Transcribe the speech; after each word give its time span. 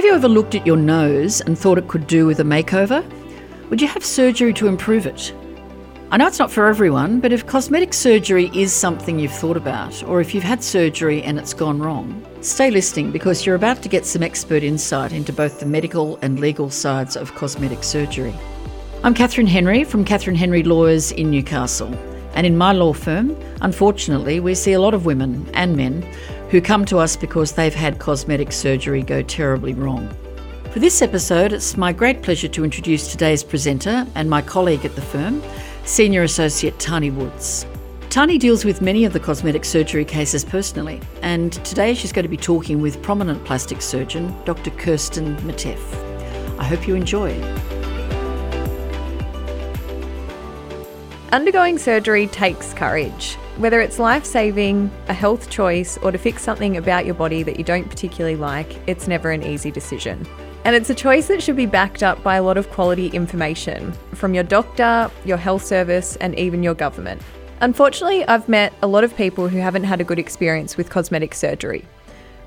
Have 0.00 0.06
you 0.06 0.14
ever 0.14 0.28
looked 0.28 0.54
at 0.54 0.66
your 0.66 0.78
nose 0.78 1.42
and 1.42 1.58
thought 1.58 1.76
it 1.76 1.86
could 1.86 2.06
do 2.06 2.24
with 2.24 2.40
a 2.40 2.42
makeover? 2.42 3.04
Would 3.68 3.82
you 3.82 3.88
have 3.88 4.02
surgery 4.02 4.54
to 4.54 4.66
improve 4.66 5.04
it? 5.04 5.34
I 6.10 6.16
know 6.16 6.26
it's 6.26 6.38
not 6.38 6.50
for 6.50 6.68
everyone, 6.68 7.20
but 7.20 7.34
if 7.34 7.46
cosmetic 7.46 7.92
surgery 7.92 8.50
is 8.54 8.72
something 8.72 9.18
you've 9.18 9.30
thought 9.30 9.58
about, 9.58 10.02
or 10.04 10.22
if 10.22 10.34
you've 10.34 10.42
had 10.42 10.64
surgery 10.64 11.22
and 11.22 11.38
it's 11.38 11.52
gone 11.52 11.80
wrong, 11.80 12.24
stay 12.40 12.70
listening 12.70 13.10
because 13.10 13.44
you're 13.44 13.56
about 13.56 13.82
to 13.82 13.90
get 13.90 14.06
some 14.06 14.22
expert 14.22 14.62
insight 14.62 15.12
into 15.12 15.34
both 15.34 15.60
the 15.60 15.66
medical 15.66 16.18
and 16.22 16.40
legal 16.40 16.70
sides 16.70 17.14
of 17.14 17.34
cosmetic 17.34 17.84
surgery. 17.84 18.34
I'm 19.04 19.12
Catherine 19.12 19.46
Henry 19.46 19.84
from 19.84 20.06
Catherine 20.06 20.34
Henry 20.34 20.62
Lawyers 20.62 21.12
in 21.12 21.30
Newcastle, 21.30 21.94
and 22.32 22.46
in 22.46 22.56
my 22.56 22.72
law 22.72 22.94
firm, 22.94 23.36
unfortunately, 23.60 24.40
we 24.40 24.54
see 24.54 24.72
a 24.72 24.80
lot 24.80 24.94
of 24.94 25.04
women 25.04 25.46
and 25.52 25.76
men 25.76 26.10
who 26.50 26.60
come 26.60 26.84
to 26.84 26.98
us 26.98 27.16
because 27.16 27.52
they've 27.52 27.74
had 27.74 27.98
cosmetic 27.98 28.50
surgery 28.50 29.02
go 29.02 29.22
terribly 29.22 29.72
wrong. 29.72 30.08
For 30.72 30.80
this 30.80 31.00
episode, 31.00 31.52
it's 31.52 31.76
my 31.76 31.92
great 31.92 32.22
pleasure 32.22 32.48
to 32.48 32.64
introduce 32.64 33.10
today's 33.10 33.44
presenter 33.44 34.06
and 34.14 34.28
my 34.28 34.42
colleague 34.42 34.84
at 34.84 34.94
the 34.94 35.02
firm, 35.02 35.42
Senior 35.84 36.24
Associate 36.24 36.76
Tahnee 36.78 37.14
Woods. 37.14 37.66
Tahnee 38.08 38.40
deals 38.40 38.64
with 38.64 38.82
many 38.82 39.04
of 39.04 39.12
the 39.12 39.20
cosmetic 39.20 39.64
surgery 39.64 40.04
cases 40.04 40.44
personally, 40.44 41.00
and 41.22 41.52
today 41.64 41.94
she's 41.94 42.12
going 42.12 42.24
to 42.24 42.28
be 42.28 42.36
talking 42.36 42.80
with 42.80 43.00
prominent 43.02 43.44
plastic 43.44 43.80
surgeon 43.80 44.34
Dr. 44.44 44.72
Kirstin 44.72 45.36
Miteff. 45.42 45.78
I 46.58 46.64
hope 46.64 46.88
you 46.88 46.96
enjoy. 46.96 47.40
Undergoing 51.30 51.78
surgery 51.78 52.26
takes 52.26 52.74
courage. 52.74 53.36
Whether 53.60 53.82
it's 53.82 53.98
life 53.98 54.24
saving, 54.24 54.90
a 55.08 55.12
health 55.12 55.50
choice, 55.50 55.98
or 55.98 56.10
to 56.10 56.16
fix 56.16 56.42
something 56.42 56.78
about 56.78 57.04
your 57.04 57.14
body 57.14 57.42
that 57.42 57.58
you 57.58 57.62
don't 57.62 57.90
particularly 57.90 58.34
like, 58.34 58.78
it's 58.88 59.06
never 59.06 59.32
an 59.32 59.42
easy 59.42 59.70
decision. 59.70 60.26
And 60.64 60.74
it's 60.74 60.88
a 60.88 60.94
choice 60.94 61.28
that 61.28 61.42
should 61.42 61.56
be 61.56 61.66
backed 61.66 62.02
up 62.02 62.22
by 62.22 62.36
a 62.36 62.42
lot 62.42 62.56
of 62.56 62.70
quality 62.70 63.08
information 63.08 63.92
from 64.14 64.32
your 64.32 64.44
doctor, 64.44 65.10
your 65.26 65.36
health 65.36 65.62
service, 65.62 66.16
and 66.22 66.38
even 66.38 66.62
your 66.62 66.72
government. 66.72 67.20
Unfortunately, 67.60 68.26
I've 68.26 68.48
met 68.48 68.72
a 68.80 68.86
lot 68.86 69.04
of 69.04 69.14
people 69.14 69.46
who 69.46 69.58
haven't 69.58 69.84
had 69.84 70.00
a 70.00 70.04
good 70.04 70.18
experience 70.18 70.78
with 70.78 70.88
cosmetic 70.88 71.34
surgery. 71.34 71.84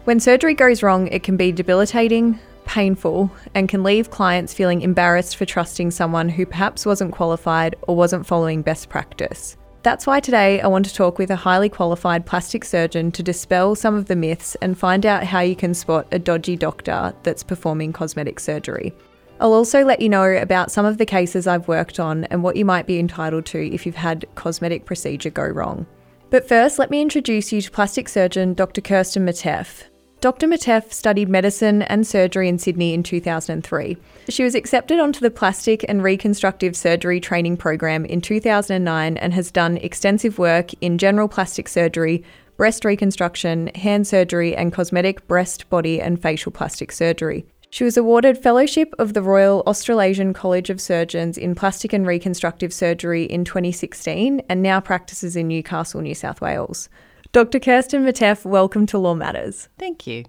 When 0.06 0.20
surgery 0.20 0.56
goes 0.56 0.82
wrong, 0.82 1.09
it 1.09 1.22
can 1.22 1.38
be 1.38 1.52
debilitating, 1.52 2.40
painful, 2.66 3.30
and 3.54 3.70
can 3.70 3.84
leave 3.84 4.09
clients 4.09 4.52
feeling 4.52 4.82
embarrassed 4.82 5.38
for 5.38 5.46
trusting 5.46 5.92
someone 5.92 6.30
who 6.30 6.48
perhaps 6.48 6.88
wasn't 6.88 7.12
qualified 7.12 7.76
or 7.84 7.96
wasn't 7.96 8.26
following 8.26 8.64
best 8.64 8.90
practice. 8.90 9.58
That's 9.84 10.08
why 10.08 10.22
today 10.22 10.62
I 10.62 10.67
want 10.67 10.86
to 10.86 10.94
talk 10.94 11.20
with 11.20 11.30
a 11.30 11.36
highly 11.36 11.67
qualified 11.67 12.26
plastic 12.26 12.64
surgeon 12.64 13.12
to 13.12 13.22
dispel 13.22 13.76
some 13.76 13.95
of 13.95 14.06
the 14.06 14.16
myths 14.16 14.56
and 14.62 14.78
find 14.78 15.06
out 15.06 15.25
how 15.25 15.42
you 15.42 15.58
can 15.58 15.73
spot 15.73 16.08
a 16.14 16.20
dodgy 16.20 16.56
doctor 16.56 17.14
that's 17.23 17.44
performing 17.44 17.92
cosmetic 17.92 18.40
surgery. 18.40 18.94
I'll 19.42 19.52
also 19.52 19.84
let 19.84 20.00
you 20.00 20.08
know 20.08 20.38
about 20.38 20.72
some 20.72 20.86
of 20.86 21.00
the 21.00 21.06
cases 21.06 21.48
I've 21.48 21.67
worked 21.67 22.00
on 22.00 22.23
and 22.25 22.44
what 22.44 22.56
you 22.56 22.64
might 22.64 22.88
be 22.88 22.98
entitled 22.98 23.45
to 23.48 23.73
if 23.73 23.86
you've 23.86 23.95
had 23.95 24.25
cosmetic 24.36 24.86
procedure 24.86 25.30
go 25.30 25.44
wrong. 25.44 25.86
But 26.30 26.47
first, 26.47 26.80
let 26.80 26.90
me 26.90 27.02
introduce 27.02 27.52
you 27.52 27.62
to 27.62 27.70
plastic 27.70 28.08
surgeon 28.08 28.53
Dr. 28.53 28.80
Kirstin 28.80 29.28
Miteff. 29.28 29.84
Dr. 30.24 30.48
Miteff 30.48 30.94
studied 30.94 31.28
medicine 31.28 31.82
and 31.82 32.08
surgery 32.08 32.48
in 32.48 32.58
Sydney 32.58 32.94
in 32.94 33.04
2003. 33.04 33.98
She 34.30 34.44
was 34.46 34.56
accepted 34.56 34.98
onto 34.98 35.20
the 35.20 35.30
Plastic 35.30 35.84
and 35.90 36.02
Reconstructive 36.02 36.78
Surgery 36.78 37.20
Training 37.20 37.58
Program 37.58 38.06
in 38.06 38.22
2009 38.22 39.18
and 39.18 39.34
has 39.34 39.52
done 39.52 39.76
extensive 39.80 40.40
work 40.40 40.72
in 40.80 40.98
general 40.98 41.28
plastic 41.28 41.68
surgery, 41.68 42.24
breast 42.56 42.86
reconstruction, 42.86 43.68
hand 43.76 44.08
surgery, 44.08 44.56
and 44.56 44.72
cosmetic 44.72 45.28
breast, 45.28 45.70
body, 45.70 46.00
and 46.00 46.22
facial 46.22 46.54
plastic 46.54 46.94
surgery. 46.94 47.46
She 47.70 47.84
was 47.84 47.98
awarded 47.98 48.38
Fellowship 48.38 48.96
of 48.98 49.14
the 49.14 49.22
Royal 49.22 49.62
Australasian 49.68 50.32
College 50.32 50.70
of 50.70 50.80
Surgeons 50.80 51.38
in 51.38 51.54
Plastic 51.54 51.92
and 51.92 52.08
Reconstructive 52.08 52.72
Surgery 52.72 53.26
in 53.26 53.44
2016 53.44 54.42
and 54.48 54.64
now 54.64 54.80
practices 54.80 55.36
in 55.36 55.50
Newcastle, 55.50 56.00
New 56.00 56.16
South 56.16 56.40
Wales. 56.40 56.88
Dr. 57.34 57.60
Kirstin 57.60 58.06
Miteff, 58.06 58.46
welcome 58.46 58.86
to 58.86 59.00
Law 59.00 59.16
Matters. 59.16 59.68
Thank 59.80 60.06
you. 60.06 60.24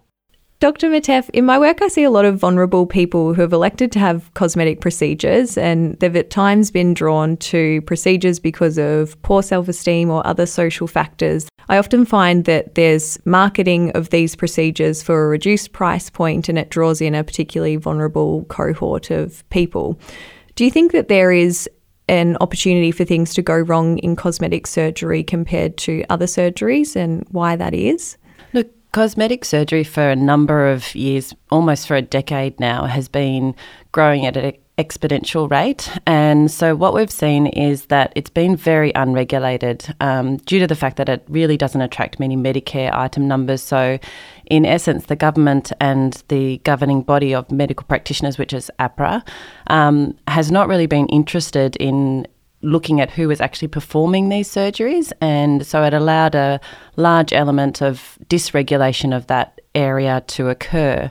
Dr. 0.59 0.89
Miteff, 0.89 1.29
in 1.35 1.45
my 1.45 1.59
work, 1.59 1.83
I 1.83 1.89
see 1.89 2.03
a 2.03 2.11
lot 2.11 2.25
of 2.25 2.39
vulnerable 2.39 2.87
people 2.87 3.35
who 3.35 3.43
have 3.43 3.53
elected 3.53 3.93
to 3.93 3.99
have 3.99 4.33
cosmetic 4.33 4.81
procedures, 4.81 5.59
and 5.59 6.01
they've 6.01 6.17
at 6.17 6.31
times 6.31 6.71
been 6.71 6.95
drawn 6.95 7.37
to 7.37 7.83
procedures 7.83 8.41
because 8.41 8.79
of 8.79 9.21
poor 9.21 9.43
self 9.43 9.69
esteem 9.69 10.09
or 10.09 10.27
other 10.27 10.47
social 10.47 10.87
factors. 10.87 11.47
I 11.69 11.77
often 11.77 12.07
find 12.07 12.47
that 12.47 12.75
there's 12.75 13.19
marketing 13.27 13.91
of 13.91 14.09
these 14.09 14.35
procedures 14.35 15.03
for 15.03 15.27
a 15.27 15.29
reduced 15.29 15.73
price 15.73 16.09
point 16.09 16.49
and 16.49 16.59
it 16.59 16.71
draws 16.71 17.03
in 17.03 17.15
a 17.15 17.23
particularly 17.23 17.77
vulnerable 17.77 18.47
cohort 18.47 19.11
of 19.11 19.47
people. 19.51 20.01
Do 20.55 20.65
you 20.65 20.71
think 20.71 20.93
that 20.93 21.09
there 21.09 21.33
is 21.33 21.69
an 22.09 22.37
opportunity 22.41 22.91
for 22.91 23.05
things 23.05 23.35
to 23.35 23.43
go 23.43 23.57
wrong 23.57 23.99
in 23.99 24.17
cosmetic 24.17 24.67
surgery 24.67 25.23
compared 25.23 25.77
to 25.79 26.05
other 26.11 26.27
surgeries 26.27 26.97
and 26.97 27.27
why 27.31 27.57
that 27.57 27.75
is? 27.75 28.17
Look, 28.53 28.69
cosmetic 28.93 29.45
surgery 29.45 29.85
for 29.85 30.11
a 30.11 30.17
number 30.17 30.71
of 30.71 30.95
years, 30.95 31.35
almost 31.51 31.87
for 31.87 31.97
a 31.97 32.03
decade 32.03 32.59
now, 32.61 32.85
has 32.87 33.09
been 33.09 33.55
growing 33.93 34.27
at 34.27 34.37
an 34.37 34.53
exponential 34.79 35.49
rate. 35.51 35.91
And 36.07 36.51
so, 36.51 36.75
what 36.75 36.95
we've 36.95 37.11
seen 37.11 37.47
is 37.47 37.87
that 37.87 38.13
it's 38.17 38.31
been 38.31 38.57
very 38.57 38.93
unregulated 38.95 39.95
um, 40.01 40.39
due 40.39 40.59
to 40.59 40.67
the 40.67 40.75
fact 40.75 40.97
that 40.97 41.09
it 41.09 41.25
really 41.29 41.57
doesn't 41.57 41.81
attract 41.81 42.19
many 42.19 42.37
Medicare 42.37 42.93
item 42.93 43.29
numbers. 43.29 43.63
So, 43.63 43.99
in 44.47 44.65
essence, 44.67 45.07
the 45.07 45.17
government 45.17 45.73
and 45.81 46.23
the 46.29 46.59
governing 46.65 47.03
body 47.03 47.35
of 47.35 47.51
medical 47.51 47.87
practitioners, 47.87 48.39
which 48.39 48.53
is 48.53 48.71
AHPRA, 48.79 49.27
um, 49.69 50.17
has 50.29 50.51
not 50.51 50.69
really 50.69 50.87
been 50.87 51.07
interested 51.09 51.77
in 51.77 52.27
looking 52.63 53.01
at 53.01 53.11
who 53.11 53.29
was 53.29 53.41
actually 53.41 53.69
performing 53.69 54.29
these 54.29 54.49
surgeries. 54.49 55.13
And 55.21 55.67
so 55.67 55.83
it 55.85 55.95
allowed 55.95 56.35
a 56.35 56.61
large 56.97 57.33
element 57.33 57.83
of 57.83 58.19
dysregulation 58.29 59.15
of 59.15 59.27
that 59.27 59.61
area 59.75 60.23
to 60.29 60.49
occur. 60.49 61.11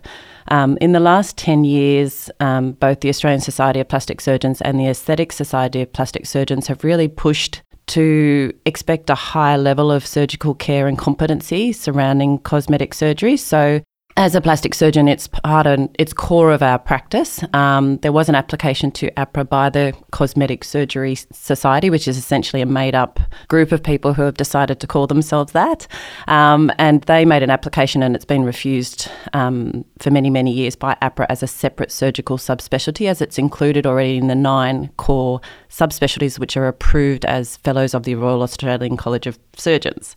Um, 0.50 0.78
in 0.82 0.92
the 0.92 1.00
last 1.00 1.38
10 1.38 1.64
years, 1.64 2.30
um, 2.40 2.74
both 2.74 3.00
the 3.00 3.10
Australian 3.10 3.42
Society 3.42 3.80
of 3.80 3.88
Plastic 3.88 4.20
Surgeons 4.20 4.62
and 4.62 4.80
the 4.80 4.88
Aesthetic 4.88 5.32
Society 5.32 5.82
of 5.82 5.94
Plastic 5.94 6.26
Surgeons 6.26 6.68
have 6.68 6.84
really 6.84 7.08
pushed 7.08 7.62
to 7.88 8.54
expect 8.66 9.10
a 9.10 9.16
higher 9.16 9.58
level 9.58 9.92
of 9.92 10.06
surgical 10.06 10.56
care 10.56 10.88
and 10.88 10.98
competency 10.98 11.72
surrounding 11.72 12.40
cosmetic 12.40 12.94
surgery. 12.94 13.38
So 13.38 13.82
as 14.16 14.36
a 14.36 14.42
plastic 14.42 14.76
surgeon, 14.76 15.08
it's 15.08 15.28
part 15.28 15.66
of 15.66 15.90
it's 15.98 16.14
core 16.14 16.52
of 16.52 16.62
our 16.62 16.78
practice. 16.78 17.44
Um, 17.54 17.98
there 17.98 18.12
was 18.12 18.30
an 18.30 18.36
application 18.36 18.92
to 18.92 19.10
AHPRA 19.12 19.50
by 19.50 19.70
the 19.70 19.94
Cosmetic 20.12 20.64
Surgery 20.64 21.16
Society, 21.16 21.90
which 21.90 22.08
is 22.08 22.16
essentially 22.16 22.62
a 22.62 22.66
made-up 22.68 23.20
group 23.48 23.72
of 23.72 23.82
people 23.82 24.14
who 24.14 24.22
have 24.22 24.36
decided 24.36 24.80
to 24.80 24.88
call 24.88 25.08
themselves 25.08 25.54
that, 25.54 25.88
um, 26.28 26.72
and 26.78 27.02
they 27.04 27.26
made 27.26 27.42
an 27.42 27.50
application 27.50 28.04
and 28.04 28.16
it's 28.16 28.26
been 28.26 28.44
refused 28.44 29.10
um, 29.34 29.84
for 29.98 30.12
many 30.12 30.30
many 30.30 30.52
years 30.52 30.76
by 30.76 30.96
AHPRA 31.02 31.26
as 31.30 31.42
a 31.42 31.48
separate 31.48 31.92
surgical 31.92 32.38
subspecialty, 32.38 33.10
as 33.10 33.20
it's 33.20 33.40
included 33.40 33.88
already 33.88 34.18
in 34.18 34.28
the 34.28 34.36
nine 34.36 34.90
core 34.98 35.42
subspecialties 35.70 36.38
which 36.38 36.56
are 36.56 36.68
approved 36.68 37.26
as 37.26 37.58
fellows 37.58 37.96
of 37.96 38.04
the 38.04 38.14
Royal 38.14 38.44
Australian 38.44 38.96
College 38.96 39.26
of 39.26 39.40
Surgeons. 39.56 40.16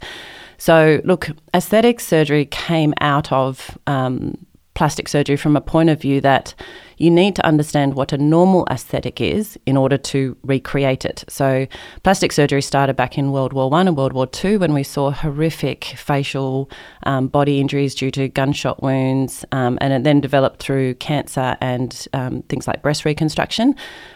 So, 0.59 1.01
look, 1.05 1.29
aesthetic 1.55 2.01
surgery 2.01 2.47
came 2.47 2.95
out 3.01 3.31
of 3.33 3.77
um, 3.87 4.47
plastic 4.77 5.09
surgery 5.09 5.37
from 5.37 5.57
a 5.57 5.61
point 5.61 5.89
of 5.89 6.01
view 6.01 6.21
that 6.21 6.55
you 6.99 7.11
need 7.11 7.35
to 7.35 7.45
understand 7.45 7.95
what 7.95 8.13
a 8.13 8.19
normal 8.19 8.67
aesthetic 8.71 9.21
is 9.21 9.59
in 9.67 9.77
order 9.77 9.97
to 9.97 10.37
recreate 10.43 11.05
it. 11.05 11.25
So, 11.29 11.67
plastic 12.03 12.31
surgery 12.31 12.63
started 12.63 12.95
back 12.95 13.19
in 13.19 13.33
World 13.33 13.53
War 13.53 13.71
One 13.71 13.89
and 13.89 13.97
World 13.97 14.13
War 14.13 14.27
Two 14.27 14.59
when 14.59 14.75
we 14.75 14.83
saw 14.83 15.11
horrific 15.11 15.85
facial 15.97 16.71
um, 17.05 17.29
body 17.29 17.59
injuries 17.59 17.95
due 17.95 18.11
to 18.13 18.29
gunshot 18.29 18.83
wounds, 18.83 19.45
um, 19.53 19.79
and 19.81 19.93
it 19.93 20.05
then 20.05 20.21
developed 20.21 20.61
through 20.61 20.95
cancer 20.95 21.57
and 21.61 22.07
um, 22.13 22.43
things 22.43 22.67
like 22.67 22.83
breast 22.83 23.05
reconstruction. 23.05 23.75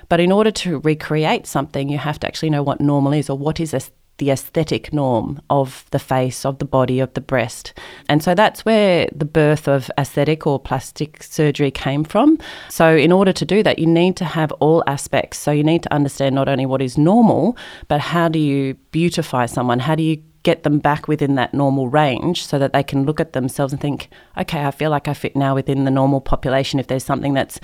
But 0.09 0.21
in 0.21 0.31
order 0.31 0.51
to 0.51 0.81
recreate 0.81 1.47
something, 1.47 1.89
you 1.89 1.99
have 1.99 2.21
to 2.21 2.27
actually 2.27 2.51
know 2.51 2.63
what 2.63 2.81
normal 2.81 3.13
is 3.13 3.31
or 3.31 3.39
what 3.39 3.61
is 3.61 3.73
the 4.21 4.31
aesthetic 4.31 4.93
norm 4.93 5.41
of 5.49 5.87
the 5.91 5.99
face, 5.99 6.45
of 6.45 6.59
the 6.59 6.65
body, 6.67 7.01
of 7.01 7.13
the 7.15 7.21
breast. 7.23 7.73
And 8.07 8.23
so 8.23 8.35
that's 8.35 8.67
where 8.67 9.09
the 9.13 9.25
birth 9.25 9.67
of 9.67 9.91
aesthetic 9.99 10.47
or 10.47 10.61
plastic 10.61 11.23
surgery 11.23 11.71
came 11.71 12.05
from. 12.05 12.39
So, 12.69 12.95
in 12.95 13.13
order 13.13 13.33
to 13.33 13.45
do 13.47 13.63
that, 13.63 13.79
you 13.79 13.87
need 13.87 14.17
to 14.17 14.27
have 14.27 14.53
all 14.53 14.85
aspects. 14.87 15.39
So, 15.39 15.51
you 15.51 15.65
need 15.65 15.83
to 15.85 15.93
understand 15.93 16.35
not 16.35 16.49
only 16.49 16.67
what 16.67 16.83
is 16.83 16.99
normal, 16.99 17.57
but 17.89 18.01
how 18.01 18.29
do 18.29 18.39
you 18.39 18.75
beautify 18.93 19.47
someone? 19.47 19.81
How 19.81 19.95
do 19.95 20.03
you 20.03 20.23
get 20.43 20.63
them 20.65 20.79
back 20.79 21.09
within 21.09 21.35
that 21.37 21.55
normal 21.55 21.89
range 21.89 22.47
so 22.47 22.59
that 22.59 22.75
they 22.75 22.83
can 22.83 23.05
look 23.05 23.21
at 23.21 23.33
themselves 23.33 23.73
and 23.73 23.81
think, 23.81 24.11
okay, 24.39 24.65
I 24.65 24.71
feel 24.71 24.91
like 24.91 25.09
I 25.09 25.15
fit 25.15 25.35
now 25.35 25.55
within 25.55 25.85
the 25.85 25.91
normal 25.91 26.21
population 26.21 26.79
if 26.79 26.87
there's 26.89 27.05
something 27.05 27.33
that's 27.33 27.59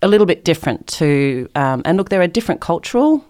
a 0.00 0.08
little 0.08 0.26
bit 0.26 0.44
different 0.44 0.88
to, 0.88 1.48
um, 1.54 1.82
and 1.84 1.96
look, 1.96 2.08
there 2.08 2.20
are 2.20 2.26
different 2.26 2.60
cultural 2.60 3.24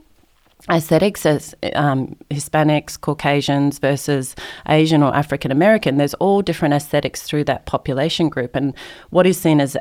aesthetics 0.70 1.26
as 1.26 1.54
um, 1.74 2.16
Hispanics, 2.30 3.00
Caucasians 3.00 3.78
versus 3.78 4.34
Asian 4.68 5.02
or 5.02 5.14
African 5.14 5.50
American. 5.50 5.96
There's 5.96 6.14
all 6.14 6.42
different 6.42 6.74
aesthetics 6.74 7.22
through 7.22 7.44
that 7.44 7.66
population 7.66 8.28
group, 8.28 8.54
and 8.54 8.74
what 9.10 9.26
is 9.26 9.38
seen 9.38 9.60
as 9.60 9.76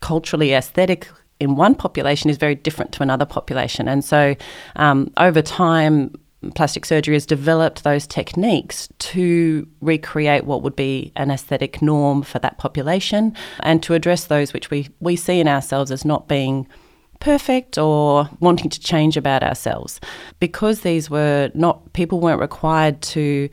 culturally 0.00 0.52
aesthetic 0.52 1.08
in 1.40 1.56
one 1.56 1.74
population 1.74 2.30
is 2.30 2.36
very 2.36 2.54
different 2.54 2.92
to 2.92 3.02
another 3.02 3.24
population. 3.26 3.88
And 3.88 4.04
so, 4.04 4.34
um, 4.76 5.10
over 5.16 5.42
time, 5.42 6.14
plastic 6.54 6.84
surgery 6.84 7.14
has 7.14 7.26
developed 7.26 7.84
those 7.84 8.06
techniques 8.06 8.88
to 8.98 9.66
recreate 9.80 10.44
what 10.44 10.62
would 10.62 10.76
be 10.76 11.12
an 11.16 11.30
aesthetic 11.30 11.80
norm 11.80 12.22
for 12.22 12.38
that 12.40 12.58
population 12.58 13.34
and 13.60 13.82
to 13.82 13.94
address 13.94 14.26
those 14.26 14.52
which 14.52 14.70
we, 14.70 14.88
we 15.00 15.16
see 15.16 15.40
in 15.40 15.48
ourselves 15.48 15.90
as 15.90 16.04
not 16.04 16.28
being 16.28 16.66
perfect 17.24 17.78
or 17.78 18.28
wanting 18.40 18.68
to 18.68 18.78
change 18.78 19.16
about 19.16 19.42
ourselves. 19.42 19.98
Because 20.40 20.82
these 20.82 21.08
were 21.08 21.50
not, 21.54 21.92
people 21.94 22.20
weren't 22.20 22.40
required 22.40 23.00
to 23.00 23.48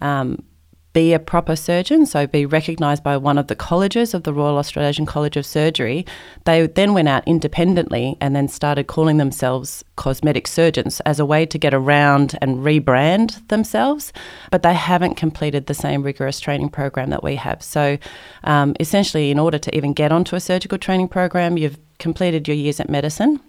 um, 0.00 0.44
be 0.92 1.12
a 1.12 1.18
proper 1.18 1.56
surgeon, 1.56 2.06
so 2.06 2.26
be 2.26 2.46
recognised 2.46 3.02
by 3.02 3.16
one 3.16 3.36
of 3.36 3.48
the 3.48 3.56
colleges 3.56 4.14
of 4.14 4.22
the 4.22 4.32
Royal 4.32 4.56
Australasian 4.56 5.06
College 5.06 5.36
of 5.36 5.44
Surgery. 5.44 6.06
They 6.44 6.68
then 6.68 6.94
went 6.94 7.08
out 7.08 7.26
independently 7.26 8.16
and 8.20 8.34
then 8.34 8.48
started 8.48 8.86
calling 8.86 9.16
themselves 9.16 9.84
cosmetic 9.96 10.46
surgeons 10.46 11.00
as 11.00 11.20
a 11.20 11.26
way 11.26 11.44
to 11.46 11.58
get 11.58 11.74
around 11.74 12.38
and 12.40 12.60
rebrand 12.60 13.46
themselves, 13.48 14.12
but 14.50 14.62
they 14.62 14.72
haven't 14.72 15.16
completed 15.16 15.66
the 15.66 15.74
same 15.74 16.02
rigorous 16.02 16.40
training 16.40 16.70
program 16.70 17.10
that 17.10 17.24
we 17.24 17.34
have. 17.34 17.62
So 17.62 17.98
um, 18.44 18.74
essentially, 18.78 19.30
in 19.30 19.38
order 19.38 19.58
to 19.58 19.76
even 19.76 19.92
get 19.92 20.12
onto 20.12 20.36
a 20.36 20.40
surgical 20.40 20.78
training 20.78 21.08
program, 21.08 21.58
you've 21.58 21.78
completed 21.98 22.46
your 22.48 22.56
years 22.56 22.80
at 22.80 22.88
medicine 22.88 23.40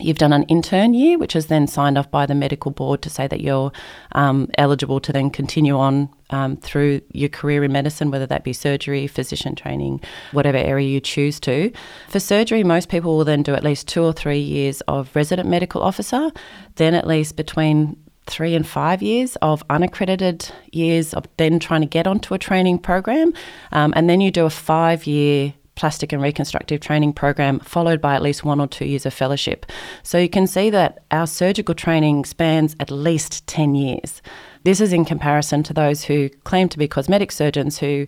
You've 0.00 0.18
done 0.18 0.32
an 0.32 0.42
intern 0.44 0.92
year, 0.92 1.18
which 1.18 1.36
is 1.36 1.46
then 1.46 1.68
signed 1.68 1.96
off 1.96 2.10
by 2.10 2.26
the 2.26 2.34
medical 2.34 2.72
board 2.72 3.00
to 3.02 3.10
say 3.10 3.28
that 3.28 3.40
you're 3.40 3.70
um, 4.10 4.50
eligible 4.58 4.98
to 4.98 5.12
then 5.12 5.30
continue 5.30 5.78
on 5.78 6.08
um, 6.30 6.56
through 6.56 7.00
your 7.12 7.28
career 7.28 7.62
in 7.62 7.70
medicine, 7.70 8.10
whether 8.10 8.26
that 8.26 8.42
be 8.42 8.52
surgery, 8.52 9.06
physician 9.06 9.54
training, 9.54 10.00
whatever 10.32 10.58
area 10.58 10.88
you 10.88 10.98
choose 10.98 11.38
to. 11.40 11.70
For 12.08 12.18
surgery, 12.18 12.64
most 12.64 12.88
people 12.88 13.16
will 13.16 13.24
then 13.24 13.44
do 13.44 13.54
at 13.54 13.62
least 13.62 13.86
two 13.86 14.02
or 14.02 14.12
three 14.12 14.40
years 14.40 14.80
of 14.88 15.14
resident 15.14 15.48
medical 15.48 15.80
officer, 15.80 16.32
then 16.74 16.94
at 16.94 17.06
least 17.06 17.36
between 17.36 17.96
three 18.26 18.56
and 18.56 18.66
five 18.66 19.00
years 19.00 19.36
of 19.42 19.62
unaccredited 19.70 20.50
years 20.72 21.14
of 21.14 21.24
then 21.36 21.60
trying 21.60 21.82
to 21.82 21.86
get 21.86 22.08
onto 22.08 22.34
a 22.34 22.38
training 22.38 22.78
program. 22.78 23.32
Um, 23.70 23.92
and 23.94 24.10
then 24.10 24.20
you 24.20 24.32
do 24.32 24.44
a 24.44 24.50
five 24.50 25.06
year 25.06 25.54
plastic 25.74 26.12
and 26.12 26.22
reconstructive 26.22 26.80
training 26.80 27.12
program, 27.12 27.58
followed 27.60 28.00
by 28.00 28.14
at 28.14 28.22
least 28.22 28.44
one 28.44 28.60
or 28.60 28.66
two 28.66 28.84
years 28.84 29.06
of 29.06 29.14
fellowship. 29.14 29.66
So 30.02 30.18
you 30.18 30.28
can 30.28 30.46
see 30.46 30.70
that 30.70 31.04
our 31.10 31.26
surgical 31.26 31.74
training 31.74 32.24
spans 32.24 32.76
at 32.80 32.90
least 32.90 33.46
10 33.46 33.74
years. 33.74 34.22
This 34.64 34.80
is 34.80 34.92
in 34.92 35.04
comparison 35.04 35.62
to 35.64 35.74
those 35.74 36.04
who 36.04 36.28
claim 36.44 36.68
to 36.70 36.78
be 36.78 36.88
cosmetic 36.88 37.32
surgeons 37.32 37.78
who 37.78 38.06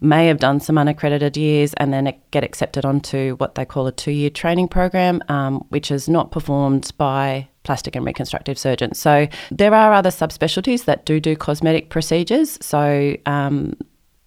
may 0.00 0.26
have 0.26 0.38
done 0.38 0.60
some 0.60 0.78
unaccredited 0.78 1.36
years 1.36 1.74
and 1.74 1.92
then 1.92 2.12
get 2.30 2.42
accepted 2.42 2.84
onto 2.84 3.36
what 3.36 3.54
they 3.54 3.64
call 3.64 3.86
a 3.86 3.92
two 3.92 4.10
year 4.10 4.30
training 4.30 4.68
program, 4.68 5.22
um, 5.28 5.58
which 5.68 5.90
is 5.90 6.08
not 6.08 6.30
performed 6.30 6.90
by 6.96 7.46
plastic 7.62 7.94
and 7.94 8.06
reconstructive 8.06 8.58
surgeons. 8.58 8.98
So 8.98 9.28
there 9.50 9.74
are 9.74 9.92
other 9.92 10.10
subspecialties 10.10 10.86
that 10.86 11.04
do 11.04 11.20
do 11.20 11.36
cosmetic 11.36 11.90
procedures. 11.90 12.58
So 12.62 13.16
um, 13.26 13.74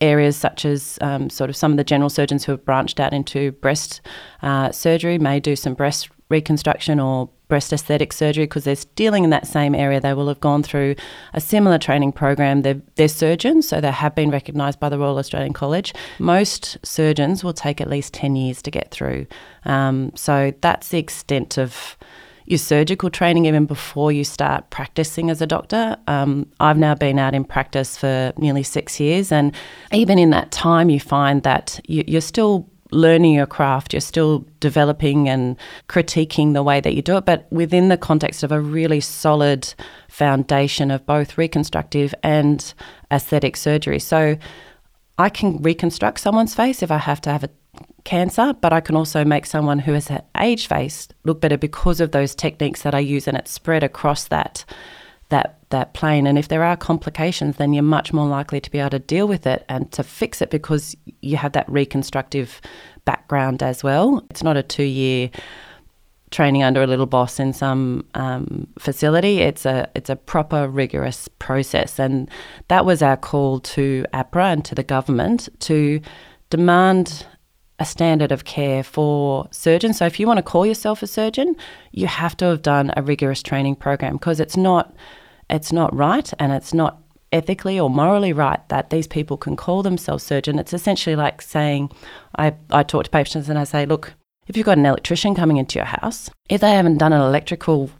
areas 0.04 0.36
such 0.36 0.66
as 0.66 1.00
um, 1.02 1.30
sort 1.30 1.50
of 1.50 1.56
some 1.56 1.72
of 1.72 1.78
the 1.78 1.84
general 1.84 2.10
surgeons 2.10 2.44
who 2.44 2.52
have 2.52 2.66
branched 2.66 3.00
out 3.00 3.14
into 3.14 3.54
breast 3.54 4.02
uh, 4.42 4.72
surgery 4.72 5.18
may 5.18 5.40
do 5.40 5.56
some 5.56 5.74
breast 5.74 6.10
reconstruction 6.30 7.00
or 7.00 7.30
breast 7.48 7.72
aesthetic 7.72 8.12
surgery 8.12 8.46
because 8.46 8.64
they're 8.64 8.76
dealing 8.96 9.24
in 9.24 9.30
that 9.30 9.46
same 9.46 9.76
area. 9.76 10.02
They 10.02 10.14
will 10.14 10.28
have 10.28 10.40
gone 10.40 10.64
through 10.64 10.96
a 11.34 11.40
similar 11.40 11.78
training 11.78 12.12
program. 12.14 12.64
They're, 12.64 12.82
they're 12.96 13.08
surgeons, 13.08 13.68
so 13.68 13.80
they 13.80 13.92
have 13.92 14.16
been 14.16 14.32
recognised 14.32 14.80
by 14.80 14.90
the 14.90 14.98
Royal 14.98 15.20
Australian 15.20 15.54
College. 15.54 15.94
Most 16.20 16.78
surgeons 16.84 17.44
will 17.44 17.54
take 17.54 17.80
at 17.80 17.90
least 17.90 18.14
10 18.14 18.36
years 18.36 18.62
to 18.64 18.72
get 18.72 18.92
through. 18.92 19.28
Um, 19.66 20.12
so 20.16 20.54
that's 20.62 20.90
the 20.90 20.98
extent 20.98 21.58
of 21.58 21.96
your 22.46 22.58
surgical 22.58 23.10
training 23.10 23.46
even 23.46 23.66
before 23.66 24.12
you 24.12 24.24
start 24.24 24.70
practicing 24.70 25.30
as 25.30 25.42
a 25.42 25.48
doctor. 25.48 25.98
Um, 26.08 26.48
I've 26.60 26.78
now 26.78 26.96
been 26.96 27.20
out 27.20 27.34
in 27.34 27.44
practice 27.44 27.98
for 27.98 28.34
nearly 28.38 28.64
six 28.64 29.00
years, 29.00 29.32
and 29.32 29.54
even 29.92 30.20
in 30.20 30.32
that 30.32 30.52
time, 30.52 30.90
you 30.90 31.00
find 31.00 31.44
that 31.44 31.80
you, 31.88 32.04
you're 32.08 32.22
still 32.22 32.70
learning 32.92 33.34
your 33.34 33.48
craft, 33.48 33.94
you're 33.94 34.02
still 34.02 34.46
developing 34.60 35.28
and 35.28 35.58
critiquing 35.90 36.54
the 36.54 36.64
way 36.64 36.80
that 36.80 36.94
you 36.94 37.02
do 37.02 37.18
it, 37.18 37.26
but 37.26 37.48
within 37.52 37.90
the 37.90 37.98
context 37.98 38.44
of 38.44 38.52
a 38.52 38.62
really 38.62 39.00
solid 39.00 39.74
foundation 40.10 40.92
of 40.92 41.06
both 41.06 41.38
reconstructive 41.38 42.14
and 42.24 42.74
aesthetic 43.12 43.58
surgery. 43.58 44.00
So 44.00 44.38
I 45.18 45.30
can 45.30 45.58
reconstruct 45.58 46.20
someone's 46.20 46.56
face 46.56 46.84
if 46.84 46.92
I 46.92 46.98
have 46.98 47.22
to 47.22 47.32
have 47.32 47.44
a 47.44 47.50
cancer, 48.04 48.54
but 48.60 48.74
I 48.74 48.82
can 48.82 48.96
also 48.96 49.24
make 49.24 49.46
someone 49.46 49.80
who 49.80 49.94
an 49.94 50.22
age 50.40 50.68
face 50.68 51.08
look 51.24 51.42
better 51.42 51.58
because 51.58 52.02
of 52.02 52.12
those 52.12 52.36
techniques 52.36 52.82
that 52.84 52.96
I 52.96 53.00
use, 53.00 53.28
and 53.28 53.38
it's 53.38 53.52
spread 53.52 53.84
across 53.84 54.28
that 54.28 54.66
that 55.30 55.58
that 55.70 55.94
plane. 55.94 56.28
And 56.28 56.38
if 56.38 56.48
there 56.48 56.64
are 56.64 56.78
complications, 56.78 57.58
then 57.58 57.74
you're 57.74 57.84
much 57.84 58.14
more 58.14 58.28
likely 58.28 58.62
to 58.62 58.70
be 58.70 58.80
able 58.80 58.92
to 58.92 59.00
deal 59.00 59.28
with 59.28 59.48
it 59.48 59.66
and 59.68 59.92
to 59.94 60.04
fix 60.04 60.42
it 60.42 60.52
because 60.52 60.96
you 61.22 61.38
have 61.38 61.54
that 61.54 61.70
reconstructive 61.70 62.62
background 63.06 63.64
as 63.64 63.84
well. 63.84 64.24
It's 64.30 64.44
not 64.44 64.58
a 64.58 64.64
two 64.64 64.84
year 64.84 65.32
training 66.30 66.64
under 66.64 66.82
a 66.82 66.88
little 66.88 67.06
boss 67.06 67.40
in 67.40 67.54
some 67.54 68.06
um, 68.16 68.68
facility. 68.80 69.40
It's 69.40 69.66
a 69.66 69.90
it's 69.96 70.10
a 70.10 70.16
proper 70.16 70.68
rigorous 70.68 71.28
process, 71.40 72.00
and 72.00 72.30
that 72.68 72.86
was 72.86 73.02
our 73.02 73.18
call 73.18 73.60
to 73.60 74.06
AHPRA 74.14 74.54
and 74.54 74.66
to 74.66 74.76
the 74.76 74.84
government 74.84 75.50
to 75.62 76.02
demand 76.50 77.26
a 77.84 77.86
standard 77.86 78.32
of 78.32 78.46
care 78.46 78.82
for 78.82 79.48
surgeons. 79.52 79.98
So 79.98 80.06
if 80.06 80.18
you 80.20 80.26
want 80.26 80.38
to 80.38 80.52
call 80.52 80.66
yourself 80.66 81.04
a 81.04 81.08
surgeon, 81.08 81.56
you 81.92 82.08
have 82.08 82.36
to 82.38 82.46
have 82.46 82.62
done 82.62 82.94
a 82.96 83.04
rigorous 83.04 83.44
training 83.44 83.76
program 83.76 84.14
because 84.14 84.40
it's 84.40 84.58
not 84.58 84.96
it's 85.50 85.74
not 85.74 85.94
right 85.94 86.34
and 86.40 86.54
it's 86.54 86.74
not 86.74 86.94
ethically 87.34 87.78
or 87.78 87.90
morally 87.90 88.32
right 88.32 88.62
that 88.70 88.90
these 88.90 89.08
people 89.08 89.38
can 89.38 89.56
call 89.58 89.84
themselves 89.84 90.24
surgeon. 90.24 90.60
It's 90.60 90.74
essentially 90.74 91.18
like 91.18 91.42
saying 91.42 91.92
I, 92.38 92.56
I 92.72 92.84
talk 92.84 93.04
to 93.04 93.10
patients 93.10 93.50
and 93.50 93.60
I 93.60 93.66
say, 93.66 93.86
look, 93.86 94.14
if 94.48 94.56
you've 94.56 94.66
got 94.66 94.78
an 94.78 94.86
electrician 94.86 95.36
coming 95.36 95.58
into 95.58 95.78
your 95.78 95.86
house, 95.86 96.30
if 96.50 96.62
they 96.62 96.72
haven't 96.72 97.00
done 97.00 97.12
an 97.12 97.22
electrical 97.22 97.92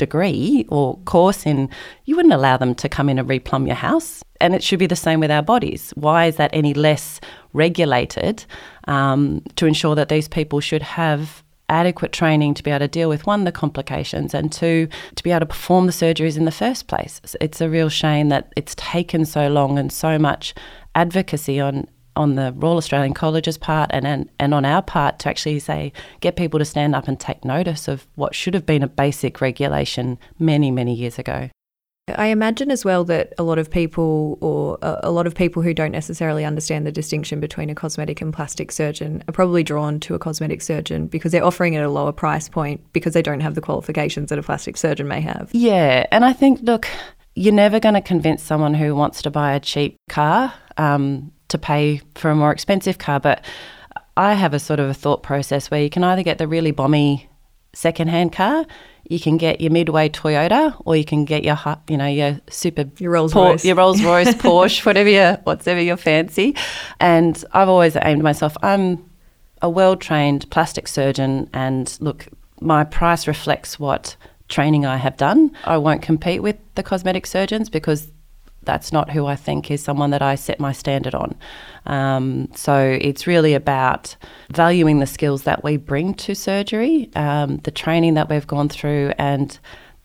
degree 0.00 0.66
or 0.68 0.98
course 1.04 1.46
in, 1.46 1.68
you 2.06 2.16
wouldn't 2.16 2.34
allow 2.34 2.56
them 2.56 2.74
to 2.74 2.88
come 2.88 3.08
in 3.08 3.18
and 3.18 3.28
replumb 3.28 3.66
your 3.66 3.76
house. 3.76 4.24
And 4.40 4.54
it 4.54 4.62
should 4.64 4.80
be 4.80 4.86
the 4.86 4.96
same 4.96 5.20
with 5.20 5.30
our 5.30 5.42
bodies. 5.42 5.92
Why 5.94 6.26
is 6.26 6.36
that 6.36 6.50
any 6.52 6.74
less 6.74 7.20
regulated 7.52 8.44
um, 8.88 9.42
to 9.56 9.66
ensure 9.66 9.94
that 9.94 10.08
these 10.08 10.26
people 10.26 10.60
should 10.60 10.82
have 10.82 11.44
adequate 11.68 12.12
training 12.12 12.54
to 12.54 12.64
be 12.64 12.70
able 12.70 12.80
to 12.80 12.88
deal 12.88 13.08
with 13.08 13.26
one 13.26 13.44
the 13.44 13.52
complications 13.52 14.34
and 14.34 14.50
two 14.50 14.88
to 15.14 15.22
be 15.22 15.30
able 15.30 15.40
to 15.40 15.46
perform 15.46 15.86
the 15.86 15.92
surgeries 15.92 16.36
in 16.36 16.44
the 16.44 16.50
first 16.50 16.88
place 16.88 17.20
it's 17.40 17.60
a 17.60 17.70
real 17.70 17.88
shame 17.88 18.28
that 18.28 18.52
it's 18.56 18.74
taken 18.74 19.24
so 19.24 19.46
long 19.46 19.78
and 19.78 19.92
so 19.92 20.18
much 20.18 20.52
advocacy 20.96 21.60
on 21.60 21.86
on 22.16 22.34
the 22.34 22.52
Royal 22.56 22.76
Australian 22.76 23.14
College's 23.14 23.58
part 23.58 23.90
and, 23.92 24.06
and 24.06 24.28
and 24.38 24.54
on 24.54 24.64
our 24.64 24.82
part 24.82 25.18
to 25.20 25.28
actually 25.28 25.58
say 25.58 25.92
get 26.20 26.36
people 26.36 26.58
to 26.58 26.64
stand 26.64 26.94
up 26.94 27.08
and 27.08 27.18
take 27.18 27.44
notice 27.44 27.88
of 27.88 28.06
what 28.14 28.34
should 28.34 28.54
have 28.54 28.66
been 28.66 28.82
a 28.82 28.88
basic 28.88 29.40
regulation 29.40 30.18
many 30.38 30.70
many 30.70 30.94
years 30.94 31.18
ago 31.18 31.48
I 32.16 32.26
imagine 32.26 32.70
as 32.70 32.84
well 32.84 33.04
that 33.04 33.32
a 33.38 33.42
lot 33.42 33.58
of 33.58 33.70
people, 33.70 34.38
or 34.40 34.78
a 34.82 35.10
lot 35.10 35.26
of 35.26 35.34
people 35.34 35.62
who 35.62 35.74
don't 35.74 35.92
necessarily 35.92 36.44
understand 36.44 36.86
the 36.86 36.92
distinction 36.92 37.40
between 37.40 37.70
a 37.70 37.74
cosmetic 37.74 38.20
and 38.20 38.32
plastic 38.32 38.72
surgeon, 38.72 39.22
are 39.28 39.32
probably 39.32 39.62
drawn 39.62 40.00
to 40.00 40.14
a 40.14 40.18
cosmetic 40.18 40.62
surgeon 40.62 41.06
because 41.06 41.32
they're 41.32 41.44
offering 41.44 41.74
it 41.74 41.78
at 41.78 41.84
a 41.84 41.90
lower 41.90 42.12
price 42.12 42.48
point 42.48 42.80
because 42.92 43.14
they 43.14 43.22
don't 43.22 43.40
have 43.40 43.54
the 43.54 43.60
qualifications 43.60 44.30
that 44.30 44.38
a 44.38 44.42
plastic 44.42 44.76
surgeon 44.76 45.08
may 45.08 45.20
have. 45.20 45.50
Yeah, 45.52 46.06
and 46.10 46.24
I 46.24 46.32
think, 46.32 46.60
look, 46.62 46.88
you're 47.34 47.54
never 47.54 47.80
going 47.80 47.94
to 47.94 48.00
convince 48.00 48.42
someone 48.42 48.74
who 48.74 48.94
wants 48.94 49.22
to 49.22 49.30
buy 49.30 49.54
a 49.54 49.60
cheap 49.60 49.96
car 50.08 50.52
um, 50.76 51.32
to 51.50 51.58
pay 51.58 52.00
for 52.14 52.30
a 52.30 52.36
more 52.36 52.52
expensive 52.52 52.98
car, 52.98 53.20
but 53.20 53.44
I 54.16 54.34
have 54.34 54.54
a 54.54 54.58
sort 54.58 54.80
of 54.80 54.88
a 54.88 54.94
thought 54.94 55.22
process 55.22 55.70
where 55.70 55.82
you 55.82 55.90
can 55.90 56.04
either 56.04 56.22
get 56.22 56.38
the 56.38 56.48
really 56.48 56.72
bomby 56.72 57.26
secondhand 57.72 58.32
car 58.32 58.66
you 59.10 59.18
can 59.18 59.36
get 59.36 59.60
your 59.60 59.72
midway 59.72 60.08
Toyota, 60.08 60.80
or 60.84 60.94
you 60.94 61.04
can 61.04 61.24
get 61.24 61.42
your 61.42 61.58
you 61.88 61.96
know 61.96 62.06
your 62.06 62.40
super 62.48 62.84
your 62.98 63.10
Rolls 63.10 63.34
Royce, 63.34 63.64
your 63.64 63.74
Rolls 63.74 64.00
Royce, 64.02 64.34
Porsche, 64.34 64.86
whatever 64.86 65.08
you 65.08 65.36
whatever 65.42 65.80
your 65.80 65.96
fancy. 65.96 66.54
And 67.00 67.44
I've 67.52 67.68
always 67.68 67.96
aimed 68.00 68.22
myself. 68.22 68.56
I'm 68.62 69.04
a 69.62 69.68
well 69.68 69.96
trained 69.96 70.48
plastic 70.50 70.86
surgeon, 70.86 71.50
and 71.52 71.98
look, 72.00 72.28
my 72.60 72.84
price 72.84 73.26
reflects 73.26 73.80
what 73.80 74.14
training 74.48 74.86
I 74.86 74.96
have 74.96 75.16
done. 75.16 75.50
I 75.64 75.76
won't 75.76 76.02
compete 76.02 76.40
with 76.40 76.56
the 76.76 76.84
cosmetic 76.84 77.26
surgeons 77.26 77.68
because 77.68 78.12
that's 78.62 78.92
not 78.92 79.10
who 79.10 79.26
I 79.26 79.36
think 79.36 79.70
is 79.70 79.82
someone 79.82 80.10
that 80.10 80.22
I 80.22 80.34
set 80.34 80.60
my 80.60 80.72
standard 80.72 81.14
on. 81.14 81.34
Um, 81.86 82.48
so 82.54 82.98
it's 83.00 83.26
really 83.26 83.54
about 83.54 84.16
valuing 84.50 84.98
the 84.98 85.06
skills 85.06 85.44
that 85.44 85.64
we 85.64 85.76
bring 85.76 86.14
to 86.14 86.34
surgery, 86.34 87.10
um, 87.14 87.58
the 87.58 87.70
training 87.70 88.14
that 88.14 88.28
we've 88.28 88.46
gone 88.46 88.68
through, 88.68 89.12
and 89.18 89.58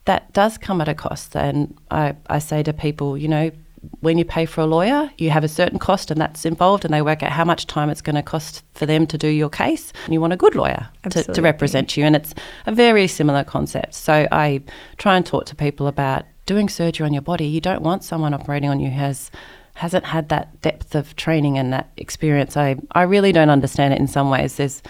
that 0.06 0.32
does 0.34 0.58
come 0.58 0.80
at 0.82 0.88
a 0.88 0.94
cost. 0.94 1.36
And 1.36 1.78
I, 1.92 2.16
I 2.28 2.40
say 2.40 2.64
to 2.64 2.74
people, 2.74 3.18
you 3.18 3.28
know, 3.28 3.52
when 4.00 4.18
you 4.18 4.26
pay 4.26 4.46
for 4.46 4.62
a 4.62 4.66
lawyer, 4.66 5.12
you 5.18 5.30
have 5.30 5.44
a 5.44 5.48
certain 5.48 5.78
cost 5.78 6.10
and 6.10 6.20
that's 6.20 6.46
involved, 6.46 6.86
and 6.86 6.94
they 6.94 7.02
work 7.02 7.22
out 7.24 7.32
how 7.32 7.46
much 7.46 7.68
time 7.68 7.90
it's 7.90 8.02
going 8.02 8.16
to 8.16 8.24
cost 8.24 8.64
for 8.74 8.86
them 8.86 9.06
to 9.08 9.18
do 9.18 9.28
your 9.28 9.50
case. 9.50 9.92
And 10.06 10.14
you 10.14 10.22
want 10.22 10.34
a 10.34 10.38
good 10.38 10.56
lawyer 10.56 10.88
to, 11.10 11.24
to, 11.24 11.42
represent 11.42 11.96
you, 11.98 12.06
and 12.06 12.16
it's 12.16 12.34
a 12.66 12.72
very 12.72 13.08
similar 13.08 13.44
concept. 13.44 13.94
So 13.94 14.28
I 14.32 14.62
try 14.98 15.18
and 15.18 15.26
talk 15.26 15.46
to 15.48 15.56
people 15.56 15.88
about 15.88 16.26
doing 16.46 16.70
surgery 16.70 17.06
on 17.06 17.14
your 17.14 17.22
body. 17.22 17.46
You 17.46 17.62
don't 17.62 17.82
want 17.82 18.04
someone 18.04 18.34
operating 18.34 18.70
on 18.70 18.80
you 18.80 18.90
who 18.90 19.00
has 19.00 19.32
hasn't 19.76 20.06
had 20.06 20.30
that 20.30 20.62
depth 20.62 20.96
of 20.96 21.16
training 21.18 21.58
and 21.58 21.74
that 21.74 21.92
experience. 21.98 22.56
I, 22.56 22.78
I 22.92 23.02
really 23.02 23.34
don't 23.34 23.50
understand 23.50 23.94
it 23.94 24.00
in 24.00 24.08
some 24.08 24.30
ways. 24.30 24.56
There's 24.56 24.82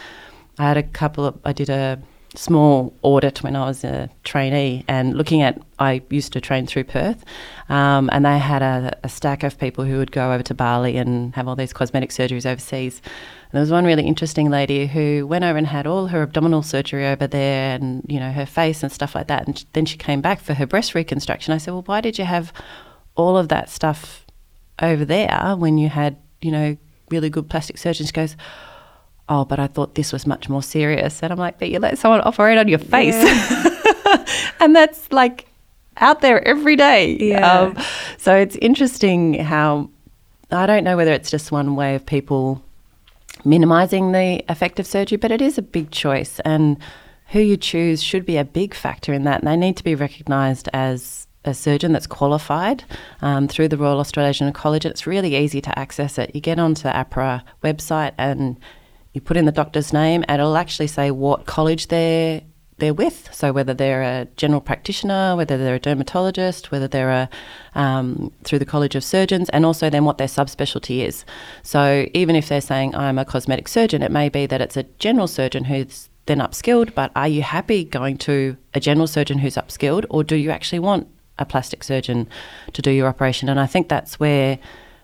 I 0.59 0.67
had 0.67 0.77
a 0.77 0.83
couple 0.83 1.25
of 1.25 1.39
I 1.43 1.53
did 1.53 1.69
a 1.69 1.99
small 2.37 2.93
audit 3.01 3.43
when 3.43 3.55
I 3.55 3.65
was 3.65 3.83
a 3.83 4.09
trainee 4.23 4.83
and 4.87 5.15
looking 5.15 5.41
at, 5.41 5.61
I 5.79 6.01
used 6.09 6.33
to 6.33 6.41
train 6.41 6.67
through 6.67 6.85
Perth, 6.85 7.23
um, 7.69 8.09
and 8.11 8.25
they 8.25 8.37
had 8.37 8.61
a, 8.61 8.97
a, 9.03 9.09
stack 9.09 9.43
of 9.43 9.57
people 9.57 9.83
who 9.83 9.97
would 9.97 10.11
go 10.11 10.31
over 10.31 10.43
to 10.43 10.53
Bali 10.53 10.97
and 10.97 11.33
have 11.35 11.47
all 11.47 11.55
these 11.55 11.73
cosmetic 11.73 12.11
surgeries 12.11 12.45
overseas. 12.45 13.01
And 13.05 13.51
there 13.53 13.61
was 13.61 13.71
one 13.71 13.85
really 13.85 14.05
interesting 14.05 14.49
lady 14.49 14.87
who 14.87 15.25
went 15.27 15.43
over 15.43 15.57
and 15.57 15.67
had 15.67 15.87
all 15.87 16.07
her 16.07 16.21
abdominal 16.21 16.63
surgery 16.63 17.07
over 17.07 17.27
there 17.27 17.75
and, 17.75 18.03
you 18.07 18.19
know, 18.19 18.31
her 18.31 18.45
face 18.45 18.83
and 18.83 18.91
stuff 18.91 19.15
like 19.15 19.27
that. 19.27 19.47
And 19.47 19.65
then 19.73 19.85
she 19.85 19.97
came 19.97 20.21
back 20.21 20.39
for 20.39 20.53
her 20.53 20.67
breast 20.67 20.95
reconstruction. 20.95 21.53
I 21.53 21.57
said, 21.57 21.73
well, 21.73 21.83
why 21.85 22.01
did 22.01 22.19
you 22.19 22.25
have 22.25 22.53
all 23.15 23.37
of 23.37 23.49
that 23.49 23.69
stuff 23.69 24.25
over 24.81 25.05
there 25.05 25.55
when 25.57 25.77
you 25.77 25.89
had, 25.89 26.17
you 26.41 26.51
know, 26.51 26.77
really 27.09 27.29
good 27.29 27.49
plastic 27.49 27.77
surgeons? 27.77 28.09
She 28.09 28.13
goes, 28.13 28.35
oh, 29.29 29.45
but 29.45 29.59
I 29.59 29.67
thought 29.67 29.95
this 29.95 30.13
was 30.13 30.27
much 30.27 30.49
more 30.49 30.63
serious. 30.63 31.21
And 31.23 31.31
I'm 31.31 31.39
like, 31.39 31.59
but 31.59 31.69
you 31.69 31.79
let 31.79 31.97
someone 31.97 32.21
operate 32.23 32.57
on 32.57 32.67
your 32.67 32.79
face. 32.79 33.15
Yeah. 33.15 34.25
and 34.59 34.75
that's 34.75 35.11
like 35.11 35.47
out 35.97 36.21
there 36.21 36.45
every 36.47 36.75
day. 36.75 37.17
Yeah. 37.17 37.51
Um, 37.51 37.77
so 38.17 38.35
it's 38.35 38.55
interesting 38.57 39.35
how 39.35 39.89
I 40.51 40.65
don't 40.65 40.83
know 40.83 40.97
whether 40.97 41.11
it's 41.11 41.31
just 41.31 41.51
one 41.51 41.75
way 41.75 41.95
of 41.95 42.05
people 42.05 42.61
minimizing 43.43 44.11
the 44.11 44.43
effect 44.49 44.79
of 44.79 44.87
surgery, 44.87 45.17
but 45.17 45.31
it 45.31 45.41
is 45.41 45.57
a 45.57 45.61
big 45.61 45.91
choice. 45.91 46.39
And 46.41 46.77
who 47.27 47.39
you 47.39 47.57
choose 47.57 48.03
should 48.03 48.25
be 48.25 48.37
a 48.37 48.45
big 48.45 48.73
factor 48.73 49.13
in 49.13 49.23
that. 49.23 49.39
And 49.41 49.47
they 49.47 49.55
need 49.55 49.77
to 49.77 49.83
be 49.83 49.95
recognised 49.95 50.69
as 50.73 51.27
a 51.43 51.53
surgeon 51.53 51.91
that's 51.91 52.07
qualified 52.07 52.83
um, 53.21 53.47
through 53.47 53.67
the 53.67 53.77
Royal 53.77 53.99
Australasian 53.99 54.51
College. 54.53 54.85
It's 54.85 55.07
really 55.07 55.35
easy 55.35 55.61
to 55.61 55.79
access 55.79 56.17
it. 56.17 56.33
You 56.33 56.41
get 56.41 56.59
onto 56.59 56.83
the 56.83 56.89
AHPRA 56.89 57.43
website 57.63 58.13
and 58.17 58.57
you 59.15 59.21
put 59.21 59.37
in 59.37 59.45
the 59.45 59.51
doctor's 59.51 59.93
name 59.93 60.25
and 60.27 60.41
it'll 60.41 60.57
actually 60.57 60.87
say 60.87 61.09
what 61.09 61.45
college 61.45 61.87
they're 61.87 62.41
they're 62.77 62.93
with. 62.93 63.33
So 63.33 63.53
whether 63.53 63.73
they're 63.73 64.01
a 64.01 64.27
general 64.35 64.59
practitioner, 64.59 65.37
whether 65.37 65.57
they're 65.57 65.75
a 65.75 65.79
dermatologist, 65.79 66.71
whether 66.71 66.89
they're 66.89 67.09
a 67.09 67.29
um, 67.73 68.33
through 68.43 68.59
the 68.59 68.65
College 68.65 68.95
of 68.95 69.03
Surgeons, 69.05 69.47
and 69.49 69.65
also 69.65 69.89
then 69.89 70.03
what 70.03 70.17
their 70.17 70.27
subspecialty 70.27 71.07
is. 71.07 71.23
So 71.63 72.07
even 72.13 72.35
if 72.35 72.49
they're 72.49 72.59
saying 72.59 72.93
I'm 72.93 73.17
a 73.17 73.23
cosmetic 73.23 73.69
surgeon, 73.69 74.03
it 74.03 74.11
may 74.11 74.27
be 74.27 74.45
that 74.47 74.59
it's 74.59 74.75
a 74.75 74.83
general 74.99 75.27
surgeon 75.27 75.63
who's 75.63 76.09
then 76.25 76.39
upskilled. 76.39 76.93
But 76.93 77.13
are 77.15 77.29
you 77.29 77.41
happy 77.41 77.85
going 77.85 78.17
to 78.19 78.57
a 78.73 78.81
general 78.81 79.07
surgeon 79.07 79.39
who's 79.39 79.55
upskilled, 79.55 80.05
or 80.09 80.25
do 80.25 80.35
you 80.35 80.51
actually 80.51 80.79
want 80.79 81.07
a 81.39 81.45
plastic 81.45 81.81
surgeon 81.81 82.27
to 82.73 82.81
do 82.81 82.91
your 82.91 83.07
operation? 83.07 83.47
And 83.47 83.61
I 83.61 83.67
think 83.67 83.87
that's 83.87 84.19
where 84.19 84.59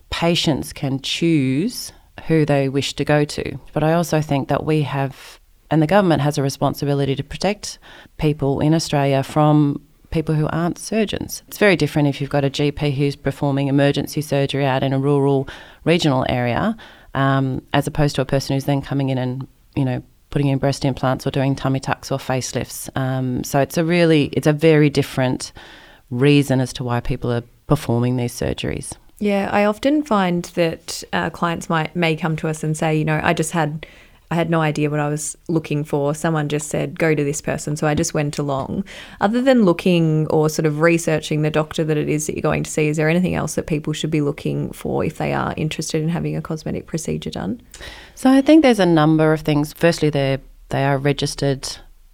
patients 0.09 0.73
can 0.73 0.99
choose 0.99 1.93
who 2.27 2.45
they 2.45 2.69
wish 2.69 2.93
to 2.95 3.05
go 3.05 3.25
to. 3.25 3.59
But 3.73 3.83
I 3.83 3.93
also 3.93 4.21
think 4.21 4.47
that 4.49 4.65
we 4.65 4.83
have, 4.83 5.39
and 5.69 5.81
the 5.81 5.87
government 5.87 6.21
has 6.21 6.37
a 6.37 6.43
responsibility 6.43 7.15
to 7.15 7.23
protect 7.23 7.79
people 8.17 8.59
in 8.59 8.73
Australia 8.73 9.23
from 9.23 9.81
people 10.11 10.35
who 10.35 10.47
aren't 10.47 10.77
surgeons. 10.77 11.41
It's 11.47 11.57
very 11.57 11.75
different 11.75 12.09
if 12.09 12.19
you've 12.19 12.29
got 12.29 12.45
a 12.45 12.49
GP 12.49 12.95
who's 12.95 13.15
performing 13.15 13.67
emergency 13.67 14.21
surgery 14.21 14.65
out 14.65 14.83
in 14.83 14.93
a 14.93 14.99
rural, 14.99 15.47
regional 15.85 16.25
area, 16.29 16.75
um, 17.13 17.61
as 17.73 17.87
opposed 17.87 18.15
to 18.17 18.21
a 18.21 18.25
person 18.25 18.55
who's 18.55 18.65
then 18.65 18.81
coming 18.81 19.09
in 19.09 19.17
and, 19.17 19.47
you 19.75 19.85
know, 19.85 20.03
putting 20.29 20.47
in 20.47 20.57
breast 20.57 20.85
implants 20.85 21.25
or 21.25 21.31
doing 21.31 21.55
tummy 21.55 21.79
tucks 21.79 22.11
or 22.11 22.17
facelifts. 22.17 22.89
Um, 22.95 23.43
so 23.43 23.59
it's 23.59 23.77
a 23.77 23.83
really, 23.83 24.25
it's 24.33 24.47
a 24.47 24.53
very 24.53 24.89
different 24.89 25.51
reason 26.09 26.59
as 26.59 26.73
to 26.73 26.83
why 26.83 26.99
people 26.99 27.31
are 27.31 27.43
performing 27.67 28.17
these 28.17 28.33
surgeries. 28.33 28.93
Yeah, 29.21 29.49
I 29.51 29.65
often 29.65 30.01
find 30.01 30.45
that 30.55 31.03
uh, 31.13 31.29
clients 31.29 31.69
might 31.69 31.95
may 31.95 32.15
come 32.15 32.35
to 32.37 32.47
us 32.47 32.63
and 32.63 32.75
say, 32.75 32.97
you 32.97 33.05
know, 33.05 33.21
I 33.23 33.33
just 33.33 33.51
had 33.51 33.85
I 34.31 34.35
had 34.35 34.49
no 34.49 34.61
idea 34.61 34.89
what 34.89 34.99
I 34.99 35.09
was 35.09 35.37
looking 35.47 35.83
for. 35.83 36.15
Someone 36.15 36.49
just 36.49 36.69
said, 36.69 36.97
go 36.97 37.13
to 37.13 37.23
this 37.23 37.39
person. 37.39 37.75
So 37.75 37.85
I 37.85 37.93
just 37.93 38.15
went 38.15 38.39
along. 38.39 38.83
Other 39.19 39.41
than 39.41 39.63
looking 39.63 40.25
or 40.27 40.49
sort 40.49 40.65
of 40.65 40.79
researching 40.79 41.43
the 41.43 41.51
doctor 41.51 41.83
that 41.83 41.97
it 41.97 42.09
is 42.09 42.25
that 42.25 42.33
you're 42.33 42.41
going 42.41 42.63
to 42.63 42.71
see, 42.71 42.87
is 42.87 42.97
there 42.97 43.09
anything 43.09 43.35
else 43.35 43.55
that 43.55 43.67
people 43.67 43.93
should 43.93 44.09
be 44.09 44.21
looking 44.21 44.71
for 44.71 45.03
if 45.03 45.17
they 45.17 45.33
are 45.33 45.53
interested 45.55 46.01
in 46.01 46.09
having 46.09 46.35
a 46.35 46.41
cosmetic 46.41 46.87
procedure 46.87 47.29
done? 47.29 47.61
So 48.15 48.31
I 48.31 48.41
think 48.41 48.63
there's 48.63 48.79
a 48.79 48.85
number 48.85 49.33
of 49.33 49.41
things. 49.41 49.71
Firstly, 49.73 50.09
they 50.09 50.39
they 50.69 50.83
are 50.85 50.97
registered 50.97 51.67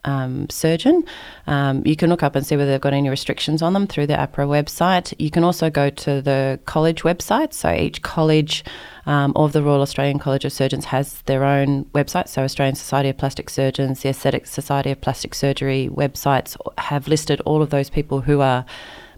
um, 0.08 0.50
surgeon. 0.50 1.04
Um, 1.46 1.84
you 1.86 1.96
can 1.96 2.10
look 2.10 2.24
up 2.24 2.36
and 2.36 2.46
see 2.46 2.56
whether 2.56 2.72
they've 2.72 2.82
got 2.82 2.94
any 2.94 3.10
restrictions 3.10 3.62
on 3.62 3.74
them 3.74 3.86
through 3.86 4.08
the 4.08 4.14
AHPRA 4.14 4.48
website. 4.48 5.14
You 5.20 5.30
can 5.30 5.44
also 5.44 5.70
go 5.70 5.90
to 5.90 6.22
the 6.22 6.60
college 6.66 7.04
website. 7.04 7.54
So 7.54 7.72
each 7.72 8.02
college 8.02 8.64
um, 9.06 9.34
of 9.36 9.52
the 9.52 9.62
Royal 9.62 9.82
Australian 9.82 10.18
College 10.18 10.46
of 10.46 10.54
Surgeons 10.54 10.86
has 10.86 11.22
their 11.24 11.44
own 11.44 11.86
website. 11.94 12.30
So 12.30 12.44
Australian 12.44 12.76
Society 12.76 13.10
of 13.10 13.18
Plastic 13.18 13.50
Surgeons, 13.50 14.02
the 14.02 14.10
Aesthetic 14.10 14.48
Society 14.48 14.92
of 14.92 15.02
Plastic 15.02 15.36
Surgery 15.36 15.90
websites 15.92 16.56
have 16.78 17.08
listed 17.08 17.42
all 17.42 17.62
of 17.62 17.70
those 17.70 17.90
people 17.90 18.22
who 18.22 18.40
are 18.40 18.66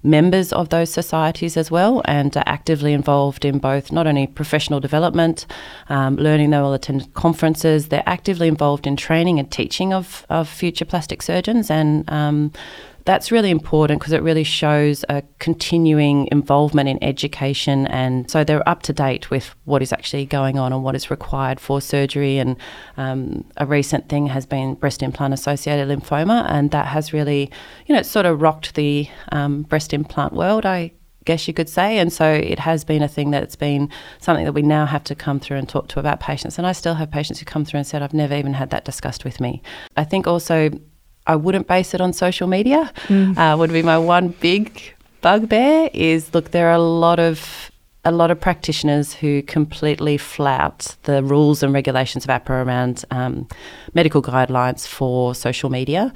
members 0.03 0.53
of 0.53 0.69
those 0.69 0.89
societies 0.89 1.57
as 1.57 1.69
well 1.69 2.01
and 2.05 2.35
are 2.35 2.43
actively 2.45 2.93
involved 2.93 3.45
in 3.45 3.59
both 3.59 3.91
not 3.91 4.07
only 4.07 4.27
professional 4.27 4.79
development, 4.79 5.45
um, 5.89 6.15
learning, 6.15 6.49
they 6.51 6.59
will 6.59 6.73
attend 6.73 7.13
conferences, 7.13 7.89
they're 7.89 8.03
actively 8.05 8.47
involved 8.47 8.87
in 8.87 8.95
training 8.95 9.39
and 9.39 9.51
teaching 9.51 9.93
of, 9.93 10.25
of 10.29 10.47
future 10.47 10.85
plastic 10.85 11.21
surgeons 11.21 11.69
and 11.69 12.09
um, 12.09 12.51
that's 13.05 13.31
really 13.31 13.49
important 13.49 13.99
because 13.99 14.13
it 14.13 14.21
really 14.21 14.43
shows 14.43 15.03
a 15.09 15.23
continuing 15.39 16.27
involvement 16.31 16.89
in 16.89 17.03
education. 17.03 17.87
And 17.87 18.29
so 18.29 18.43
they're 18.43 18.67
up 18.67 18.83
to 18.83 18.93
date 18.93 19.29
with 19.29 19.55
what 19.65 19.81
is 19.81 19.91
actually 19.91 20.25
going 20.25 20.57
on 20.57 20.73
and 20.73 20.83
what 20.83 20.95
is 20.95 21.09
required 21.09 21.59
for 21.59 21.81
surgery. 21.81 22.37
And 22.37 22.57
um, 22.97 23.45
a 23.57 23.65
recent 23.65 24.09
thing 24.09 24.27
has 24.27 24.45
been 24.45 24.75
breast 24.75 25.01
implant 25.01 25.33
associated 25.33 25.87
lymphoma, 25.87 26.45
and 26.49 26.71
that 26.71 26.87
has 26.87 27.13
really, 27.13 27.51
you 27.87 27.95
know, 27.95 28.01
sort 28.01 28.25
of 28.25 28.41
rocked 28.41 28.75
the 28.75 29.07
um, 29.31 29.63
breast 29.63 29.93
implant 29.93 30.33
world. 30.33 30.65
I 30.65 30.91
guess 31.25 31.47
you 31.47 31.53
could 31.53 31.69
say. 31.69 31.99
And 31.99 32.11
so 32.11 32.25
it 32.25 32.59
has 32.59 32.83
been 32.83 33.03
a 33.03 33.07
thing 33.07 33.29
that's 33.29 33.55
been 33.55 33.89
something 34.19 34.45
that 34.45 34.53
we 34.53 34.63
now 34.63 34.87
have 34.87 35.03
to 35.05 35.15
come 35.15 35.39
through 35.39 35.57
and 35.57 35.69
talk 35.69 35.87
to 35.89 35.99
about 35.99 36.19
patients. 36.19 36.57
And 36.57 36.65
I 36.65 36.71
still 36.71 36.95
have 36.95 37.11
patients 37.11 37.39
who 37.39 37.45
come 37.45 37.65
through 37.65 37.79
and 37.79 37.87
said, 37.87 38.01
I've 38.01 38.13
never 38.13 38.35
even 38.35 38.53
had 38.53 38.71
that 38.71 38.83
discussed 38.83 39.23
with 39.23 39.39
me. 39.39 39.61
I 39.95 40.05
think 40.05 40.25
also 40.25 40.71
I 41.29 41.35
wouldn't 41.35 41.67
base 41.67 41.93
it 41.93 42.01
on 42.01 42.11
social 42.11 42.47
media. 42.47 42.91
Mm. 43.07 43.37
Uh, 43.37 43.55
would 43.55 43.71
be 43.71 43.83
my 43.83 43.99
one 43.99 44.29
big 44.29 44.81
bugbear. 45.21 45.89
Is 45.93 46.33
look, 46.33 46.49
there 46.51 46.69
are 46.69 46.79
a 46.85 46.87
lot 47.05 47.19
of 47.19 47.71
a 48.03 48.11
lot 48.11 48.31
of 48.31 48.39
practitioners 48.39 49.13
who 49.13 49.43
completely 49.43 50.17
flout 50.17 50.95
the 51.03 51.21
rules 51.21 51.61
and 51.61 51.71
regulations 51.71 52.25
of 52.25 52.29
AHPRA 52.31 52.65
around 52.65 53.05
um, 53.11 53.47
medical 53.93 54.21
guidelines 54.23 54.87
for 54.87 55.35
social 55.35 55.69
media. 55.69 56.11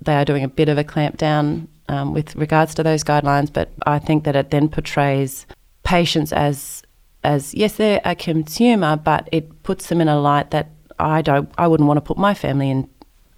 They 0.00 0.16
are 0.16 0.24
doing 0.24 0.42
a 0.42 0.48
bit 0.48 0.68
of 0.68 0.78
a 0.78 0.84
clampdown 0.84 1.68
um, 1.88 2.12
with 2.12 2.34
regards 2.34 2.74
to 2.74 2.82
those 2.82 3.04
guidelines, 3.04 3.52
but 3.52 3.70
I 3.86 4.00
think 4.00 4.24
that 4.24 4.34
it 4.34 4.50
then 4.50 4.68
portrays 4.68 5.46
patients 5.84 6.32
as 6.32 6.82
as 7.22 7.54
yes, 7.54 7.76
they're 7.76 8.00
a 8.04 8.16
consumer, 8.16 8.96
but 8.96 9.28
it 9.30 9.62
puts 9.62 9.88
them 9.88 10.00
in 10.00 10.08
a 10.08 10.18
light 10.18 10.50
that 10.50 10.70
I 10.98 11.22
don't, 11.22 11.50
I 11.58 11.66
wouldn't 11.66 11.86
want 11.86 11.98
to 11.98 12.00
put 12.00 12.16
my 12.16 12.34
family 12.34 12.70
in 12.70 12.88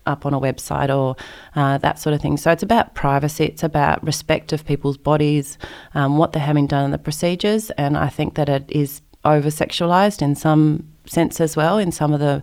up 0.09 0.27
on 0.27 0.35
a 0.35 0.41
website 0.41 0.95
or 0.95 1.15
uh, 1.55 1.79
that 1.79 1.99
sort 1.99 2.15
of 2.15 2.21
thing. 2.21 2.37
So 2.37 2.51
it's 2.51 2.63
about 2.63 2.95
privacy, 2.95 3.45
it's 3.45 3.63
about 3.63 4.05
respect 4.05 4.53
of 4.53 4.65
people's 4.65 4.97
bodies, 4.97 5.59
um, 5.95 6.19
what 6.19 6.33
they're 6.33 6.43
having 6.43 6.67
done 6.67 6.87
in 6.87 6.91
the 6.91 6.99
procedures, 6.99 7.71
and 7.73 7.97
I 7.97 8.09
think 8.09 8.35
that 8.35 8.49
it 8.49 8.65
is 8.69 9.03
over 9.25 9.49
sexualized 9.49 10.23
in 10.23 10.35
some 10.35 10.89
sense 11.07 11.41
as 11.41 11.57
well 11.57 11.79
in 11.79 11.91
some 11.91 12.13
of 12.13 12.21
the 12.21 12.43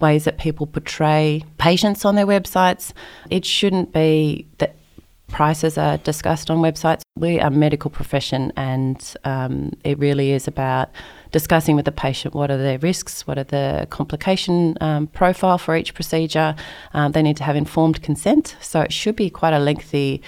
ways 0.00 0.24
that 0.24 0.38
people 0.38 0.66
portray 0.66 1.44
patients 1.58 2.04
on 2.04 2.14
their 2.14 2.26
websites. 2.26 2.92
It 3.30 3.44
shouldn't 3.44 3.92
be 3.92 4.46
that 4.58 4.76
prices 5.36 5.76
are 5.76 5.98
discussed 5.98 6.50
on 6.50 6.62
websites. 6.62 7.02
We 7.14 7.38
are 7.40 7.48
a 7.48 7.50
medical 7.50 7.90
profession, 7.90 8.54
and 8.56 8.98
um, 9.24 9.74
it 9.84 9.98
really 9.98 10.30
is 10.32 10.48
about 10.48 10.88
discussing 11.30 11.76
with 11.76 11.84
the 11.84 11.92
patient 11.92 12.32
what 12.32 12.50
are 12.50 12.56
their 12.56 12.78
risks, 12.78 13.26
what 13.26 13.36
are 13.36 13.44
the 13.44 13.86
complication 13.90 14.78
um, 14.80 15.08
profile 15.08 15.58
for 15.58 15.76
each 15.76 15.92
procedure. 15.92 16.56
Um, 16.94 17.12
they 17.12 17.20
need 17.20 17.36
to 17.36 17.44
have 17.44 17.54
informed 17.54 18.00
consent, 18.00 18.56
so 18.62 18.80
it 18.80 18.94
should 18.94 19.14
be 19.14 19.28
quite 19.28 19.52
a 19.52 19.58
lengthy 19.58 20.22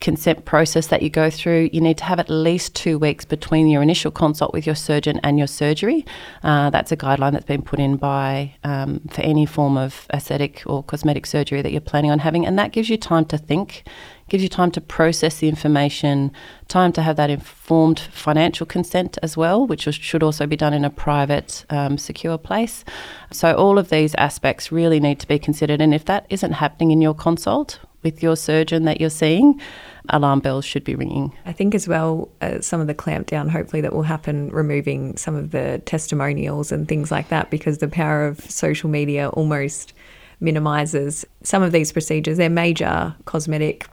consent 0.00 0.44
process 0.44 0.88
that 0.88 1.02
you 1.02 1.10
go 1.10 1.28
through, 1.28 1.70
you 1.72 1.80
need 1.80 1.98
to 1.98 2.04
have 2.04 2.20
at 2.20 2.30
least 2.30 2.74
two 2.74 2.98
weeks 2.98 3.24
between 3.24 3.68
your 3.68 3.82
initial 3.82 4.10
consult 4.10 4.52
with 4.52 4.64
your 4.64 4.74
surgeon 4.74 5.20
and 5.24 5.38
your 5.38 5.46
surgery. 5.46 6.04
Uh, 6.42 6.70
that's 6.70 6.92
a 6.92 6.96
guideline 6.96 7.32
that's 7.32 7.44
been 7.44 7.62
put 7.62 7.80
in 7.80 7.96
by 7.96 8.54
um, 8.64 9.00
for 9.10 9.22
any 9.22 9.44
form 9.44 9.76
of 9.76 10.06
aesthetic 10.12 10.62
or 10.66 10.82
cosmetic 10.84 11.26
surgery 11.26 11.62
that 11.62 11.72
you're 11.72 11.80
planning 11.80 12.10
on 12.10 12.20
having, 12.20 12.46
and 12.46 12.58
that 12.58 12.72
gives 12.72 12.88
you 12.88 12.96
time 12.96 13.24
to 13.24 13.36
think, 13.36 13.84
gives 14.28 14.42
you 14.42 14.48
time 14.48 14.70
to 14.70 14.80
process 14.80 15.38
the 15.38 15.48
information, 15.48 16.30
time 16.68 16.92
to 16.92 17.02
have 17.02 17.16
that 17.16 17.30
informed 17.30 17.98
financial 17.98 18.66
consent 18.66 19.18
as 19.22 19.36
well, 19.36 19.66
which 19.66 19.82
should 19.82 20.22
also 20.22 20.46
be 20.46 20.56
done 20.56 20.74
in 20.74 20.84
a 20.84 20.90
private, 20.90 21.64
um, 21.70 21.98
secure 21.98 22.38
place. 22.38 22.84
So 23.32 23.54
all 23.54 23.78
of 23.78 23.88
these 23.88 24.14
aspects 24.14 24.70
really 24.70 25.00
need 25.00 25.18
to 25.20 25.26
be 25.26 25.38
considered, 25.38 25.80
and 25.80 25.92
if 25.92 26.04
that 26.04 26.26
isn't 26.30 26.52
happening 26.52 26.92
in 26.92 27.00
your 27.00 27.14
consult 27.14 27.80
with 28.08 28.22
your 28.22 28.36
surgeon 28.36 28.84
that 28.84 29.00
you're 29.00 29.10
seeing, 29.10 29.60
alarm 30.08 30.40
bells 30.40 30.64
should 30.64 30.84
be 30.84 30.94
ringing. 30.94 31.32
I 31.44 31.52
think 31.52 31.74
as 31.74 31.86
well, 31.86 32.30
uh, 32.40 32.60
some 32.60 32.80
of 32.80 32.86
the 32.86 32.94
clampdown, 32.94 33.50
hopefully, 33.50 33.82
that 33.82 33.92
will 33.92 34.02
happen, 34.02 34.48
removing 34.48 35.16
some 35.16 35.34
of 35.34 35.50
the 35.50 35.82
testimonials 35.84 36.72
and 36.72 36.88
things 36.88 37.10
like 37.10 37.28
that, 37.28 37.50
because 37.50 37.78
the 37.78 37.88
power 37.88 38.26
of 38.26 38.40
social 38.50 38.88
media 38.88 39.28
almost 39.30 39.92
minimises 40.40 41.26
some 41.42 41.62
of 41.62 41.72
these 41.72 41.92
procedures. 41.92 42.38
They're 42.38 42.48
major 42.48 43.14
cosmetic 43.26 43.86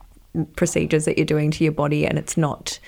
procedures 0.55 1.05
that 1.05 1.17
you're 1.17 1.25
doing 1.25 1.51
to 1.51 1.63
your 1.63 1.74
body, 1.74 2.05
and 2.07 2.17
it's 2.17 2.38
not 2.38 2.79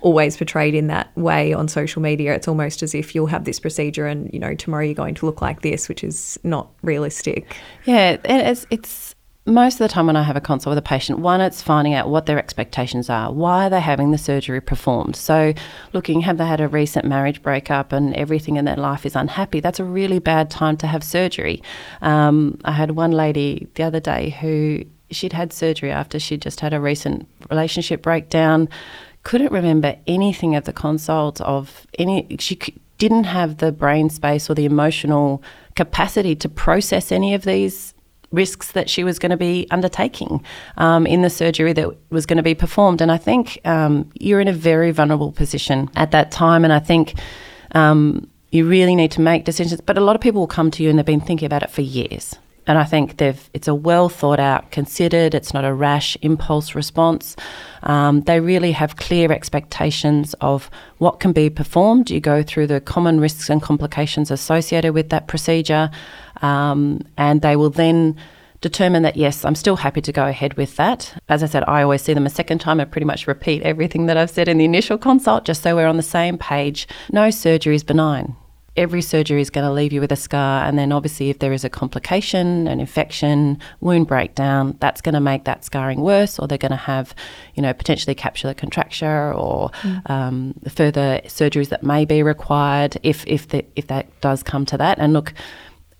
always 0.00 0.36
portrayed 0.36 0.74
in 0.74 0.88
that 0.88 1.16
way 1.16 1.52
on 1.52 1.68
social 1.68 2.02
media. 2.02 2.34
It's 2.34 2.48
almost 2.48 2.82
as 2.82 2.92
if 2.92 3.14
you'll 3.14 3.26
have 3.28 3.44
this 3.44 3.60
procedure 3.60 4.06
and, 4.06 4.32
you 4.32 4.40
know, 4.40 4.54
tomorrow 4.54 4.82
you're 4.82 4.94
going 4.94 5.14
to 5.14 5.26
look 5.26 5.40
like 5.40 5.62
this, 5.62 5.88
which 5.88 6.02
is 6.02 6.36
not 6.42 6.70
realistic. 6.82 7.54
Yeah, 7.84 8.16
it's, 8.24 8.66
it's 8.70 9.14
most 9.44 9.74
of 9.74 9.78
the 9.80 9.88
time 9.88 10.06
when 10.06 10.14
I 10.14 10.22
have 10.22 10.36
a 10.36 10.40
consult 10.40 10.70
with 10.70 10.78
a 10.78 10.88
patient, 10.88 11.18
one, 11.18 11.40
it's 11.40 11.62
finding 11.62 11.94
out 11.94 12.08
what 12.08 12.26
their 12.26 12.38
expectations 12.38 13.10
are. 13.10 13.32
Why 13.32 13.66
are 13.66 13.70
they 13.70 13.80
having 13.80 14.12
the 14.12 14.18
surgery 14.18 14.60
performed? 14.60 15.16
So, 15.16 15.52
looking, 15.92 16.20
have 16.20 16.38
they 16.38 16.46
had 16.46 16.60
a 16.60 16.68
recent 16.68 17.04
marriage 17.04 17.42
breakup 17.42 17.92
and 17.92 18.14
everything 18.14 18.56
in 18.56 18.64
their 18.64 18.76
life 18.76 19.04
is 19.04 19.16
unhappy? 19.16 19.58
That's 19.58 19.80
a 19.80 19.84
really 19.84 20.20
bad 20.20 20.48
time 20.48 20.76
to 20.78 20.86
have 20.86 21.02
surgery. 21.02 21.60
Um, 22.02 22.60
I 22.64 22.72
had 22.72 22.92
one 22.92 23.10
lady 23.10 23.68
the 23.74 23.82
other 23.82 23.98
day 23.98 24.30
who 24.40 24.84
she'd 25.10 25.32
had 25.32 25.52
surgery 25.52 25.90
after 25.90 26.20
she'd 26.20 26.42
just 26.42 26.60
had 26.60 26.72
a 26.72 26.80
recent 26.80 27.28
relationship 27.50 28.00
breakdown, 28.00 28.68
couldn't 29.24 29.52
remember 29.52 29.96
anything 30.06 30.54
of 30.54 30.64
the 30.64 30.72
consult, 30.72 31.40
of 31.40 31.86
any, 31.98 32.36
she 32.38 32.58
didn't 32.98 33.24
have 33.24 33.56
the 33.56 33.72
brain 33.72 34.08
space 34.08 34.48
or 34.48 34.54
the 34.54 34.64
emotional 34.64 35.42
capacity 35.74 36.36
to 36.36 36.48
process 36.48 37.10
any 37.10 37.34
of 37.34 37.42
these 37.42 37.91
risks 38.32 38.72
that 38.72 38.90
she 38.90 39.04
was 39.04 39.18
going 39.18 39.30
to 39.30 39.36
be 39.36 39.66
undertaking 39.70 40.44
um, 40.78 41.06
in 41.06 41.22
the 41.22 41.30
surgery 41.30 41.72
that 41.74 41.88
was 42.10 42.26
going 42.26 42.38
to 42.38 42.42
be 42.42 42.54
performed. 42.54 43.00
And 43.00 43.12
I 43.12 43.18
think 43.18 43.60
um, 43.64 44.10
you're 44.18 44.40
in 44.40 44.48
a 44.48 44.52
very 44.52 44.90
vulnerable 44.90 45.32
position 45.32 45.90
at 45.94 46.10
that 46.10 46.30
time. 46.30 46.64
And 46.64 46.72
I 46.72 46.78
think 46.78 47.14
um, 47.72 48.28
you 48.50 48.68
really 48.68 48.94
need 48.94 49.10
to 49.12 49.20
make 49.20 49.44
decisions. 49.44 49.80
But 49.80 49.98
a 49.98 50.00
lot 50.00 50.16
of 50.16 50.22
people 50.22 50.40
will 50.40 50.46
come 50.46 50.70
to 50.72 50.82
you 50.82 50.90
and 50.90 50.98
they've 50.98 51.06
been 51.06 51.20
thinking 51.20 51.46
about 51.46 51.62
it 51.62 51.70
for 51.70 51.82
years. 51.82 52.36
And 52.66 52.78
I 52.78 52.84
think 52.84 53.16
they've 53.16 53.50
it's 53.52 53.66
a 53.66 53.74
well 53.74 54.08
thought 54.08 54.38
out, 54.38 54.70
considered. 54.70 55.34
It's 55.34 55.52
not 55.52 55.64
a 55.64 55.74
rash 55.74 56.16
impulse 56.22 56.74
response. 56.74 57.34
Um, 57.82 58.20
they 58.22 58.40
really 58.40 58.72
have 58.72 58.96
clear 58.96 59.32
expectations 59.32 60.34
of 60.40 60.70
what 60.98 61.18
can 61.18 61.32
be 61.32 61.50
performed. 61.50 62.10
You 62.10 62.20
go 62.20 62.42
through 62.42 62.68
the 62.68 62.80
common 62.80 63.18
risks 63.18 63.50
and 63.50 63.60
complications 63.60 64.30
associated 64.30 64.94
with 64.94 65.08
that 65.10 65.26
procedure, 65.26 65.90
um, 66.40 67.00
and 67.16 67.42
they 67.42 67.56
will 67.56 67.70
then 67.70 68.16
determine 68.60 69.02
that 69.02 69.16
yes, 69.16 69.44
I'm 69.44 69.56
still 69.56 69.74
happy 69.74 70.00
to 70.00 70.12
go 70.12 70.28
ahead 70.28 70.54
with 70.54 70.76
that. 70.76 71.20
As 71.28 71.42
I 71.42 71.46
said, 71.46 71.64
I 71.66 71.82
always 71.82 72.02
see 72.02 72.14
them 72.14 72.26
a 72.26 72.30
second 72.30 72.60
time 72.60 72.78
and 72.78 72.90
pretty 72.90 73.06
much 73.06 73.26
repeat 73.26 73.62
everything 73.62 74.06
that 74.06 74.16
I've 74.16 74.30
said 74.30 74.46
in 74.46 74.58
the 74.58 74.64
initial 74.64 74.98
consult, 74.98 75.44
just 75.44 75.64
so 75.64 75.74
we're 75.74 75.88
on 75.88 75.96
the 75.96 76.02
same 76.02 76.38
page. 76.38 76.86
No 77.10 77.30
surgery 77.30 77.74
is 77.74 77.82
benign 77.82 78.36
every 78.76 79.02
surgery 79.02 79.40
is 79.40 79.50
going 79.50 79.66
to 79.66 79.72
leave 79.72 79.92
you 79.92 80.00
with 80.00 80.12
a 80.12 80.16
scar. 80.16 80.64
And 80.64 80.78
then, 80.78 80.92
obviously, 80.92 81.30
if 81.30 81.38
there 81.38 81.52
is 81.52 81.64
a 81.64 81.68
complication, 81.68 82.66
an 82.66 82.80
infection, 82.80 83.58
wound 83.80 84.06
breakdown, 84.06 84.76
that's 84.80 85.00
going 85.00 85.14
to 85.14 85.20
make 85.20 85.44
that 85.44 85.64
scarring 85.64 86.00
worse, 86.00 86.38
or 86.38 86.48
they're 86.48 86.58
going 86.58 86.70
to 86.70 86.76
have, 86.76 87.14
you 87.54 87.62
know, 87.62 87.72
potentially 87.72 88.14
capsular 88.14 88.56
contracture 88.56 89.32
or 89.34 89.70
mm. 89.82 90.10
um, 90.10 90.54
further 90.68 91.20
surgeries 91.24 91.68
that 91.68 91.82
may 91.82 92.04
be 92.04 92.22
required 92.22 92.96
if 93.02 93.26
if 93.26 93.48
the, 93.48 93.64
if 93.76 93.86
that 93.88 94.06
does 94.20 94.42
come 94.42 94.64
to 94.66 94.78
that. 94.78 94.98
And 94.98 95.12
look. 95.12 95.34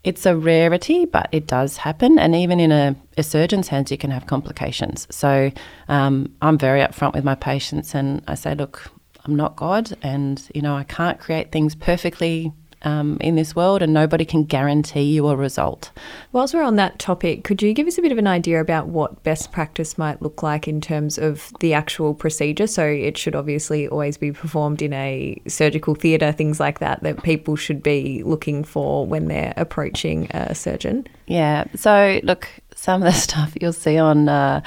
It's 0.05 0.27
a 0.27 0.37
rarity, 0.37 1.05
but 1.05 1.29
it 1.31 1.47
does 1.47 1.77
happen. 1.77 2.19
And 2.19 2.35
even 2.35 2.59
in 2.59 2.73
a, 2.73 2.97
a 3.17 3.23
surgeon's 3.23 3.69
hands, 3.69 3.93
you 3.93 3.97
can 3.97 4.11
have 4.11 4.27
complications. 4.27 5.07
So 5.13 5.53
um, 5.87 6.35
I'm 6.43 6.59
very 6.59 6.81
upfront 6.81 7.15
with 7.15 7.23
my 7.23 7.37
patients 7.37 7.95
and 7.95 8.21
I 8.27 8.35
say, 8.35 8.57
look, 8.57 8.91
I'm 9.25 9.37
not 9.37 9.55
God 9.55 9.97
and, 10.03 10.43
you 10.57 10.61
know, 10.61 10.75
I 10.75 10.83
can't 10.83 11.21
create 11.21 11.53
things 11.53 11.77
perfectly 11.77 12.53
um, 12.83 13.19
in 13.21 13.35
this 13.35 13.55
world, 13.55 13.83
and 13.83 13.93
nobody 13.93 14.25
can 14.25 14.45
guarantee 14.45 15.03
you 15.03 15.29
a 15.29 15.37
result. 15.37 15.91
Whilst 16.33 16.55
we're 16.55 16.63
on 16.63 16.77
that 16.77 16.99
topic, 16.99 17.45
could 17.45 17.63
you 17.63 17.73
give 17.73 17.87
us 17.87 17.99
a 17.99 18.03
bit 18.03 18.13
of 18.13 18.19
an 18.19 18.27
idea 18.27 18.61
about 18.61 18.89
what 18.89 19.23
best 19.23 19.53
practice 19.53 19.99
might 19.99 20.23
look 20.23 20.43
like 20.43 20.69
in 20.69 20.81
terms 20.81 21.19
of 21.19 21.53
the 21.61 21.75
actual 21.75 22.15
procedure? 22.15 22.67
So, 22.67 22.85
it 22.87 23.17
should 23.19 23.35
obviously 23.35 23.89
always 23.89 24.17
be 24.17 24.33
performed 24.33 24.83
in 24.83 24.93
a 24.93 25.41
surgical 25.47 25.95
theatre, 25.95 26.33
things 26.33 26.61
like 26.61 26.79
that, 26.81 27.03
that 27.03 27.23
people 27.23 27.57
should 27.57 27.83
be 27.83 28.23
looking 28.23 28.65
for 28.65 29.07
when 29.07 29.29
they're 29.29 29.55
approaching 29.57 30.29
a 30.33 30.55
surgeon. 30.55 31.07
Yeah. 31.27 31.65
So, 31.75 32.21
look, 32.23 32.49
some 32.75 33.03
of 33.03 33.13
the 33.13 33.19
stuff 33.19 33.55
you'll 33.61 33.73
see 33.73 33.99
on 33.99 34.29
uh, 34.29 34.63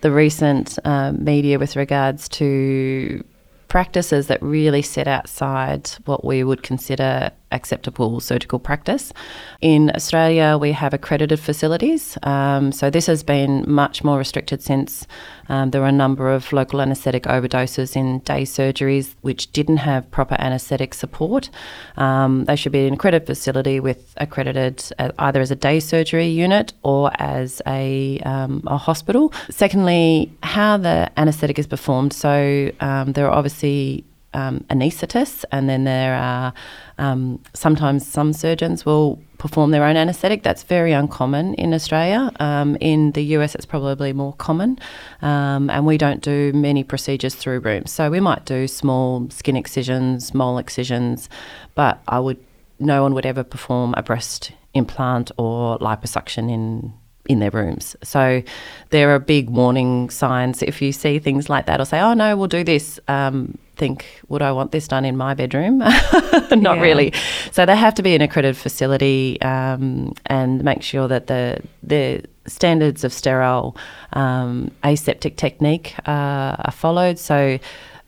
the 0.00 0.10
recent 0.10 0.78
uh, 0.84 1.12
media 1.12 1.58
with 1.58 1.76
regards 1.76 2.28
to 2.28 3.24
practices 3.68 4.28
that 4.28 4.42
really 4.42 4.82
set 4.82 5.06
outside 5.06 5.88
what 6.06 6.24
we 6.24 6.42
would 6.42 6.62
consider 6.62 7.30
acceptable 7.52 8.20
surgical 8.20 8.58
practice. 8.58 9.12
In 9.60 9.90
Australia, 9.94 10.58
we 10.58 10.72
have 10.72 10.94
accredited 10.94 11.40
facilities, 11.40 12.18
um, 12.22 12.72
so 12.72 12.90
this 12.90 13.06
has 13.06 13.22
been 13.22 13.64
much 13.66 14.04
more 14.04 14.18
restricted 14.18 14.62
since 14.62 15.06
um, 15.48 15.70
there 15.70 15.80
were 15.80 15.88
a 15.88 15.92
number 15.92 16.30
of 16.30 16.52
local 16.52 16.80
anaesthetic 16.80 17.24
overdoses 17.24 17.96
in 17.96 18.18
day 18.20 18.42
surgeries 18.42 19.14
which 19.22 19.50
didn't 19.52 19.78
have 19.78 20.10
proper 20.10 20.36
anaesthetic 20.38 20.94
support. 20.94 21.50
Um, 21.96 22.44
they 22.44 22.56
should 22.56 22.72
be 22.72 22.80
in 22.80 22.88
an 22.88 22.94
accredited 22.94 23.26
facility 23.26 23.80
with 23.80 24.14
accredited 24.18 24.84
uh, 24.98 25.12
either 25.18 25.40
as 25.40 25.50
a 25.50 25.56
day 25.56 25.80
surgery 25.80 26.26
unit 26.26 26.72
or 26.82 27.10
as 27.20 27.62
a, 27.66 28.18
um, 28.20 28.62
a 28.66 28.76
hospital. 28.76 29.32
Secondly, 29.50 30.32
how 30.42 30.76
the 30.76 31.10
anaesthetic 31.16 31.58
is 31.58 31.66
performed. 31.66 32.12
So 32.12 32.70
um, 32.80 33.12
there 33.12 33.26
are 33.26 33.32
obviously 33.32 34.04
um, 34.34 34.64
anaesthetists, 34.70 35.44
and 35.52 35.68
then 35.68 35.84
there 35.84 36.14
are 36.14 36.52
um, 36.98 37.40
sometimes 37.54 38.06
some 38.06 38.32
surgeons 38.32 38.84
will 38.84 39.20
perform 39.38 39.70
their 39.70 39.84
own 39.84 39.96
anaesthetic. 39.96 40.42
That's 40.42 40.62
very 40.62 40.92
uncommon 40.92 41.54
in 41.54 41.72
Australia. 41.72 42.30
Um, 42.40 42.76
in 42.80 43.12
the 43.12 43.22
US, 43.36 43.54
it's 43.54 43.66
probably 43.66 44.12
more 44.12 44.34
common, 44.34 44.78
um, 45.22 45.70
and 45.70 45.86
we 45.86 45.96
don't 45.96 46.22
do 46.22 46.52
many 46.52 46.84
procedures 46.84 47.34
through 47.34 47.60
rooms. 47.60 47.90
So 47.90 48.10
we 48.10 48.20
might 48.20 48.44
do 48.44 48.68
small 48.68 49.28
skin 49.30 49.56
excisions, 49.56 50.34
mole 50.34 50.58
excisions, 50.58 51.28
but 51.74 52.00
I 52.08 52.18
would 52.18 52.38
no 52.80 53.02
one 53.02 53.14
would 53.14 53.26
ever 53.26 53.42
perform 53.42 53.94
a 53.96 54.02
breast 54.02 54.52
implant 54.74 55.32
or 55.36 55.78
liposuction 55.78 56.50
in 56.50 56.92
in 57.28 57.38
their 57.38 57.50
rooms. 57.50 57.94
So 58.02 58.42
there 58.90 59.14
are 59.14 59.18
big 59.18 59.50
warning 59.50 60.10
signs 60.10 60.62
if 60.62 60.82
you 60.82 60.92
see 60.92 61.18
things 61.18 61.48
like 61.48 61.66
that 61.66 61.80
or 61.80 61.84
say, 61.84 62.00
oh 62.00 62.14
no, 62.14 62.36
we'll 62.36 62.48
do 62.48 62.64
this. 62.64 62.98
Um, 63.06 63.58
think, 63.76 64.04
would 64.28 64.42
I 64.42 64.50
want 64.52 64.72
this 64.72 64.88
done 64.88 65.04
in 65.04 65.16
my 65.16 65.34
bedroom? 65.34 65.78
Not 65.78 66.50
yeah. 66.50 66.80
really. 66.80 67.12
So 67.52 67.64
they 67.64 67.76
have 67.76 67.94
to 67.94 68.02
be 68.02 68.14
an 68.14 68.20
accredited 68.20 68.56
facility 68.56 69.40
um, 69.42 70.14
and 70.26 70.64
make 70.64 70.82
sure 70.82 71.06
that 71.08 71.28
the 71.28 71.62
the 71.82 72.24
standards 72.46 73.04
of 73.04 73.12
sterile 73.12 73.76
um, 74.14 74.70
aseptic 74.82 75.36
technique 75.36 75.94
uh, 76.06 76.56
are 76.58 76.72
followed. 76.72 77.18
So. 77.18 77.58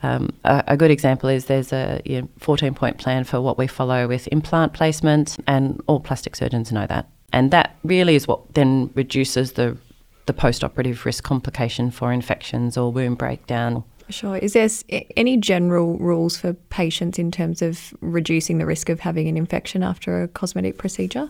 Um, 0.03 0.31
a, 0.45 0.65
a, 0.69 0.77
good 0.79 0.91
example 0.91 1.29
is 1.29 1.45
there's 1.45 1.75
a 1.75 2.01
you 2.07 2.23
know, 2.23 2.29
14 2.39 2.73
point 2.73 2.97
plan 2.97 3.23
for 3.25 3.39
what 3.39 3.59
we 3.59 3.67
follow 3.67 4.09
with 4.09 4.29
implant 4.33 4.73
placement, 4.73 5.37
and 5.47 5.79
all 5.87 6.01
plastic 6.01 6.35
surgeons 6.37 6.73
know 6.73 6.87
that 6.87 7.07
and 7.33 7.51
that 7.51 7.77
really 7.85 8.15
is 8.15 8.27
what 8.27 8.55
then 8.55 8.91
reduces 8.95 9.53
the 9.53 9.77
the 10.27 10.33
post-operative 10.33 11.05
risk 11.07 11.25
complication 11.25 11.91
for 11.91 12.13
infections 12.13 12.77
or 12.77 12.93
wound 12.93 13.19
breakdown. 13.19 13.83
Sure. 14.11 14.37
Is 14.37 14.53
there 14.53 14.69
any 15.17 15.37
general 15.37 15.97
rules 15.99 16.37
for 16.37 16.53
patients 16.53 17.19
in 17.19 17.31
terms 17.31 17.63
of 17.63 17.95
reducing 18.01 18.59
the 18.59 18.67
risk 18.67 18.89
of 18.89 19.01
having 19.01 19.29
an 19.29 19.37
infection 19.37 19.83
after 19.83 20.23
a 20.23 20.29
cosmetic 20.29 20.79
procedure? 20.79 21.29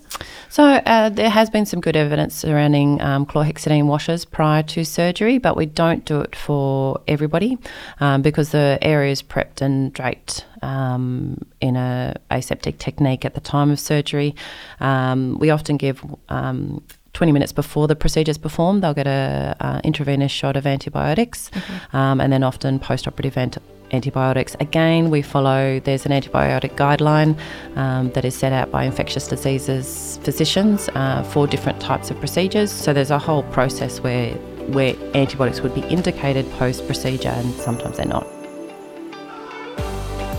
So, 0.48 0.64
uh, 0.64 1.10
there 1.10 1.30
has 1.30 1.50
been 1.50 1.66
some 1.66 1.80
good 1.80 1.96
evidence 1.96 2.34
surrounding 2.34 3.00
um, 3.00 3.26
chlorhexidine 3.26 3.86
washes 3.86 4.24
prior 4.24 4.62
to 4.64 4.84
surgery, 4.84 5.38
but 5.38 5.56
we 5.56 5.66
don't 5.66 6.04
do 6.04 6.20
it 6.20 6.34
for 6.34 7.00
everybody 7.06 7.58
um, 8.00 8.22
because 8.22 8.50
the 8.50 8.78
area 8.82 9.12
is 9.12 9.22
prepped 9.22 9.60
and 9.60 9.92
draped 9.92 10.46
um, 10.62 11.38
in 11.60 11.76
a 11.76 12.16
aseptic 12.30 12.78
technique 12.78 13.24
at 13.24 13.34
the 13.34 13.40
time 13.40 13.70
of 13.70 13.78
surgery. 13.78 14.34
Um, 14.80 15.38
we 15.38 15.50
often 15.50 15.76
give 15.76 16.02
um, 16.28 16.82
20 17.20 17.32
minutes 17.32 17.52
before 17.52 17.86
the 17.86 17.94
procedure 17.94 18.30
is 18.30 18.38
performed, 18.38 18.82
they'll 18.82 18.94
get 18.94 19.06
an 19.06 19.54
uh, 19.60 19.78
intravenous 19.84 20.32
shot 20.32 20.56
of 20.56 20.66
antibiotics, 20.66 21.50
um, 21.92 22.18
and 22.18 22.32
then 22.32 22.42
often 22.42 22.78
post-operative 22.78 23.36
ant- 23.36 23.58
antibiotics. 23.90 24.56
Again, 24.58 25.10
we 25.10 25.20
follow. 25.20 25.80
There's 25.80 26.06
an 26.06 26.12
antibiotic 26.12 26.76
guideline 26.76 27.38
um, 27.76 28.08
that 28.12 28.24
is 28.24 28.34
set 28.34 28.54
out 28.54 28.70
by 28.70 28.84
infectious 28.84 29.28
diseases 29.28 30.18
physicians 30.22 30.88
uh, 30.94 31.22
for 31.24 31.46
different 31.46 31.78
types 31.78 32.10
of 32.10 32.18
procedures. 32.20 32.72
So 32.72 32.94
there's 32.94 33.10
a 33.10 33.18
whole 33.18 33.42
process 33.52 34.00
where 34.00 34.32
where 34.72 34.94
antibiotics 35.14 35.60
would 35.60 35.74
be 35.74 35.82
indicated 35.88 36.50
post-procedure, 36.52 37.28
and 37.28 37.52
sometimes 37.56 37.98
they're 37.98 38.06
not. 38.06 38.26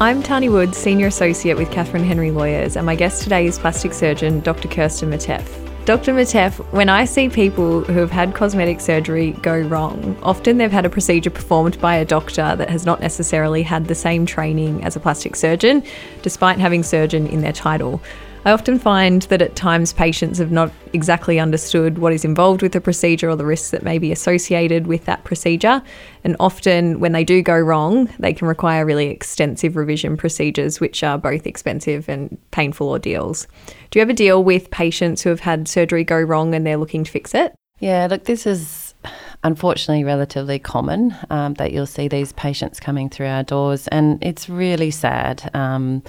I'm 0.01 0.23
Tahnee 0.23 0.51
Wood, 0.51 0.73
Senior 0.73 1.05
Associate 1.05 1.55
with 1.55 1.69
Catherine 1.69 2.05
Henry 2.05 2.31
Lawyers, 2.31 2.75
and 2.75 2.87
my 2.87 2.95
guest 2.95 3.21
today 3.21 3.45
is 3.45 3.59
plastic 3.59 3.93
surgeon 3.93 4.39
Dr. 4.39 4.67
Kirstin 4.67 5.09
Miteff. 5.09 5.70
Dr. 5.85 6.13
Miteff, 6.13 6.57
when 6.71 6.89
I 6.89 7.05
see 7.05 7.27
people 7.27 7.81
who 7.81 7.99
have 7.99 8.11
had 8.11 8.35
cosmetic 8.35 8.79
surgery 8.79 9.31
go 9.41 9.59
wrong, 9.61 10.15
often 10.21 10.57
they've 10.57 10.71
had 10.71 10.85
a 10.85 10.91
procedure 10.91 11.31
performed 11.31 11.81
by 11.81 11.95
a 11.95 12.05
doctor 12.05 12.55
that 12.55 12.69
has 12.69 12.85
not 12.85 13.01
necessarily 13.01 13.63
had 13.63 13.87
the 13.87 13.95
same 13.95 14.27
training 14.27 14.83
as 14.83 14.95
a 14.95 14.99
plastic 14.99 15.35
surgeon, 15.35 15.83
despite 16.21 16.59
having 16.59 16.83
surgeon 16.83 17.25
in 17.25 17.41
their 17.41 17.51
title. 17.51 17.99
I 18.43 18.51
often 18.51 18.79
find 18.79 19.21
that 19.23 19.41
at 19.43 19.55
times 19.55 19.93
patients 19.93 20.39
have 20.39 20.51
not 20.51 20.71
exactly 20.93 21.39
understood 21.39 21.99
what 21.99 22.11
is 22.11 22.25
involved 22.25 22.63
with 22.63 22.71
the 22.71 22.81
procedure 22.81 23.29
or 23.29 23.35
the 23.35 23.45
risks 23.45 23.69
that 23.69 23.83
may 23.83 23.99
be 23.99 24.11
associated 24.11 24.87
with 24.87 25.05
that 25.05 25.23
procedure. 25.23 25.83
And 26.23 26.35
often, 26.39 26.99
when 26.99 27.11
they 27.11 27.23
do 27.23 27.43
go 27.43 27.59
wrong, 27.59 28.09
they 28.17 28.33
can 28.33 28.47
require 28.47 28.83
really 28.83 29.09
extensive 29.09 29.75
revision 29.75 30.17
procedures, 30.17 30.79
which 30.79 31.03
are 31.03 31.19
both 31.19 31.45
expensive 31.45 32.09
and 32.09 32.35
painful 32.49 32.89
ordeals. 32.89 33.47
Do 33.91 33.99
you 33.99 34.01
ever 34.01 34.13
deal 34.13 34.43
with 34.43 34.71
patients 34.71 35.21
who 35.21 35.29
have 35.29 35.41
had 35.41 35.67
surgery 35.67 36.03
go 36.03 36.19
wrong 36.19 36.55
and 36.55 36.65
they're 36.65 36.77
looking 36.77 37.03
to 37.03 37.11
fix 37.11 37.35
it? 37.35 37.53
Yeah, 37.79 38.07
look, 38.09 38.25
this 38.25 38.47
is 38.47 38.95
unfortunately 39.43 40.03
relatively 40.03 40.57
common 40.57 41.15
um, 41.29 41.53
that 41.55 41.73
you'll 41.73 41.85
see 41.85 42.07
these 42.07 42.31
patients 42.33 42.79
coming 42.79 43.07
through 43.07 43.27
our 43.27 43.43
doors, 43.43 43.87
and 43.89 44.17
it's 44.23 44.49
really 44.49 44.89
sad. 44.89 45.49
Um, 45.53 46.01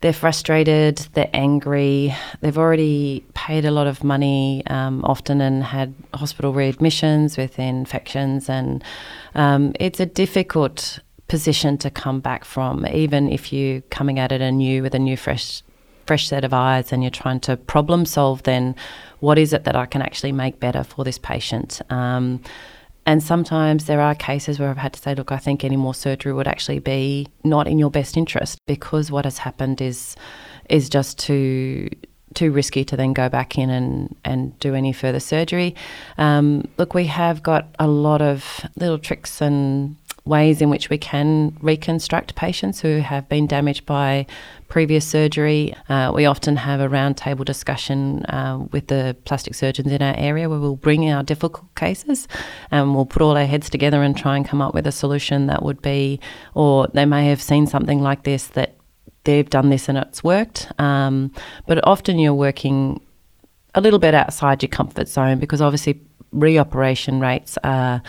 they're 0.00 0.12
frustrated, 0.12 0.98
they're 1.14 1.30
angry, 1.32 2.14
they've 2.40 2.58
already 2.58 3.24
paid 3.34 3.64
a 3.64 3.70
lot 3.70 3.86
of 3.86 4.04
money, 4.04 4.62
um, 4.68 5.04
often, 5.04 5.40
and 5.40 5.64
had 5.64 5.92
hospital 6.14 6.52
readmissions 6.52 7.36
with 7.36 7.58
infections, 7.58 8.48
and 8.48 8.84
um, 9.34 9.72
it's 9.80 9.98
a 9.98 10.06
difficult 10.06 11.00
position 11.26 11.76
to 11.78 11.90
come 11.90 12.20
back 12.20 12.44
from, 12.44 12.86
even 12.86 13.28
if 13.28 13.52
you're 13.52 13.80
coming 13.90 14.18
at 14.18 14.30
it 14.30 14.40
anew 14.40 14.82
with 14.82 14.94
a 14.94 14.98
new, 14.98 15.16
fresh, 15.16 15.62
fresh 16.06 16.28
set 16.28 16.44
of 16.44 16.54
eyes, 16.54 16.92
and 16.92 17.02
you're 17.02 17.10
trying 17.10 17.40
to 17.40 17.56
problem 17.56 18.06
solve. 18.06 18.44
Then, 18.44 18.76
what 19.18 19.36
is 19.36 19.52
it 19.52 19.64
that 19.64 19.74
I 19.74 19.86
can 19.86 20.00
actually 20.00 20.32
make 20.32 20.60
better 20.60 20.84
for 20.84 21.04
this 21.04 21.18
patient? 21.18 21.82
Um, 21.90 22.40
and 23.08 23.22
sometimes 23.22 23.86
there 23.86 24.02
are 24.02 24.14
cases 24.14 24.58
where 24.58 24.68
I've 24.68 24.76
had 24.76 24.92
to 24.92 25.00
say, 25.00 25.14
look, 25.14 25.32
I 25.32 25.38
think 25.38 25.64
any 25.64 25.76
more 25.76 25.94
surgery 25.94 26.34
would 26.34 26.46
actually 26.46 26.78
be 26.78 27.26
not 27.42 27.66
in 27.66 27.78
your 27.78 27.90
best 27.90 28.18
interest 28.18 28.58
because 28.66 29.10
what 29.10 29.24
has 29.24 29.38
happened 29.38 29.80
is 29.80 30.14
is 30.68 30.90
just 30.90 31.18
too 31.18 31.88
too 32.34 32.52
risky 32.52 32.84
to 32.84 32.98
then 32.98 33.14
go 33.14 33.30
back 33.30 33.56
in 33.56 33.70
and, 33.70 34.14
and 34.26 34.58
do 34.60 34.74
any 34.74 34.92
further 34.92 35.20
surgery. 35.20 35.74
Um, 36.18 36.68
look, 36.76 36.92
we 36.92 37.06
have 37.06 37.42
got 37.42 37.68
a 37.78 37.88
lot 37.88 38.20
of 38.20 38.60
little 38.76 38.98
tricks 38.98 39.40
and 39.40 39.96
ways 40.28 40.60
in 40.60 40.70
which 40.70 40.90
we 40.90 40.98
can 40.98 41.56
reconstruct 41.60 42.34
patients 42.34 42.80
who 42.80 42.98
have 42.98 43.28
been 43.28 43.46
damaged 43.46 43.86
by 43.86 44.26
previous 44.68 45.06
surgery. 45.06 45.74
Uh, 45.88 46.12
we 46.14 46.26
often 46.26 46.56
have 46.56 46.80
a 46.80 46.88
roundtable 46.88 47.44
discussion 47.44 48.24
uh, 48.26 48.58
with 48.70 48.86
the 48.88 49.16
plastic 49.24 49.54
surgeons 49.54 49.90
in 49.90 50.02
our 50.02 50.14
area 50.16 50.48
where 50.48 50.58
we'll 50.58 50.76
bring 50.76 51.10
our 51.10 51.22
difficult 51.22 51.74
cases 51.74 52.28
and 52.70 52.94
we'll 52.94 53.06
put 53.06 53.22
all 53.22 53.36
our 53.36 53.46
heads 53.46 53.70
together 53.70 54.02
and 54.02 54.16
try 54.16 54.36
and 54.36 54.46
come 54.46 54.60
up 54.60 54.74
with 54.74 54.86
a 54.86 54.92
solution 54.92 55.46
that 55.46 55.62
would 55.62 55.80
be, 55.80 56.20
or 56.54 56.86
they 56.92 57.06
may 57.06 57.28
have 57.28 57.40
seen 57.40 57.66
something 57.66 58.00
like 58.02 58.24
this 58.24 58.48
that 58.48 58.76
they've 59.24 59.50
done 59.50 59.70
this 59.70 59.88
and 59.88 59.98
it's 59.98 60.22
worked. 60.22 60.70
Um, 60.78 61.32
but 61.66 61.84
often 61.86 62.18
you're 62.18 62.34
working 62.34 63.00
a 63.74 63.80
little 63.80 63.98
bit 63.98 64.14
outside 64.14 64.62
your 64.62 64.68
comfort 64.68 65.08
zone 65.08 65.38
because 65.38 65.60
obviously 65.60 66.00
reoperation 66.34 67.20
rates 67.20 67.58
are 67.64 68.02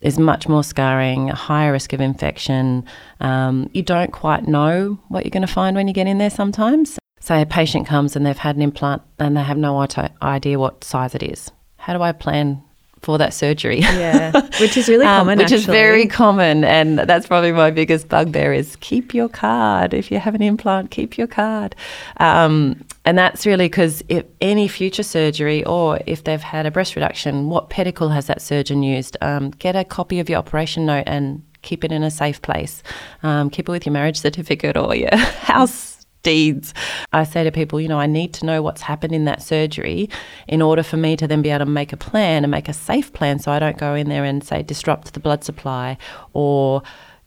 there's 0.00 0.18
much 0.18 0.48
more 0.48 0.62
scarring, 0.62 1.30
a 1.30 1.34
higher 1.34 1.72
risk 1.72 1.92
of 1.92 2.00
infection. 2.00 2.84
Um, 3.20 3.68
you 3.72 3.82
don't 3.82 4.12
quite 4.12 4.46
know 4.46 4.98
what 5.08 5.24
you're 5.24 5.30
going 5.30 5.46
to 5.46 5.52
find 5.52 5.76
when 5.76 5.88
you 5.88 5.94
get 5.94 6.06
in 6.06 6.18
there 6.18 6.30
sometimes. 6.30 6.98
Say 7.20 7.42
a 7.42 7.46
patient 7.46 7.86
comes 7.86 8.14
and 8.14 8.24
they've 8.24 8.38
had 8.38 8.56
an 8.56 8.62
implant 8.62 9.02
and 9.18 9.36
they 9.36 9.42
have 9.42 9.58
no 9.58 9.84
idea 10.22 10.58
what 10.58 10.84
size 10.84 11.14
it 11.14 11.22
is. 11.22 11.50
How 11.76 11.92
do 11.94 12.02
I 12.02 12.12
plan 12.12 12.62
for 13.02 13.18
that 13.18 13.34
surgery. 13.34 13.80
Yeah, 13.80 14.32
which 14.60 14.76
is 14.76 14.88
really 14.88 15.06
um, 15.06 15.20
common. 15.20 15.38
which 15.38 15.46
actually. 15.46 15.58
is 15.58 15.66
very 15.66 16.06
common, 16.06 16.64
and 16.64 16.98
that's 16.98 17.26
probably 17.26 17.52
my 17.52 17.70
biggest 17.70 18.08
bugbear 18.08 18.52
is 18.52 18.76
keep 18.76 19.14
your 19.14 19.28
card. 19.28 19.94
If 19.94 20.10
you 20.10 20.18
have 20.18 20.34
an 20.34 20.42
implant, 20.42 20.90
keep 20.90 21.18
your 21.18 21.26
card. 21.26 21.74
Um, 22.18 22.84
and 23.04 23.16
that's 23.16 23.46
really 23.46 23.66
because 23.66 24.02
if 24.08 24.24
any 24.40 24.68
future 24.68 25.02
surgery 25.02 25.64
or 25.64 25.98
if 26.06 26.24
they've 26.24 26.40
had 26.42 26.66
a 26.66 26.70
breast 26.70 26.94
reduction, 26.96 27.48
what 27.48 27.70
pedicle 27.70 28.10
has 28.10 28.26
that 28.26 28.42
surgeon 28.42 28.82
used? 28.82 29.16
Um, 29.20 29.50
get 29.50 29.76
a 29.76 29.84
copy 29.84 30.20
of 30.20 30.28
your 30.28 30.38
operation 30.38 30.86
note 30.86 31.04
and 31.06 31.42
keep 31.62 31.84
it 31.84 31.92
in 31.92 32.02
a 32.02 32.10
safe 32.10 32.42
place. 32.42 32.82
Um, 33.22 33.50
keep 33.50 33.68
it 33.68 33.72
with 33.72 33.86
your 33.86 33.92
marriage 33.92 34.18
certificate 34.18 34.76
or 34.76 34.94
your 34.94 35.16
house 35.16 35.97
deeds. 36.22 36.74
I 37.12 37.24
say 37.24 37.44
to 37.44 37.52
people, 37.52 37.80
you 37.80 37.88
know, 37.88 37.98
I 37.98 38.06
need 38.06 38.34
to 38.34 38.46
know 38.46 38.62
what's 38.62 38.82
happened 38.82 39.14
in 39.14 39.24
that 39.24 39.42
surgery 39.42 40.08
in 40.46 40.62
order 40.62 40.82
for 40.82 40.96
me 40.96 41.16
to 41.16 41.26
then 41.26 41.42
be 41.42 41.50
able 41.50 41.64
to 41.64 41.70
make 41.70 41.92
a 41.92 41.96
plan 41.96 42.44
and 42.44 42.50
make 42.50 42.68
a 42.68 42.72
safe 42.72 43.12
plan 43.12 43.38
so 43.38 43.52
I 43.52 43.58
don't 43.58 43.78
go 43.78 43.94
in 43.94 44.08
there 44.08 44.24
and 44.24 44.42
say 44.42 44.62
disrupt 44.62 45.14
the 45.14 45.20
blood 45.20 45.44
supply 45.44 45.96
or 46.32 46.82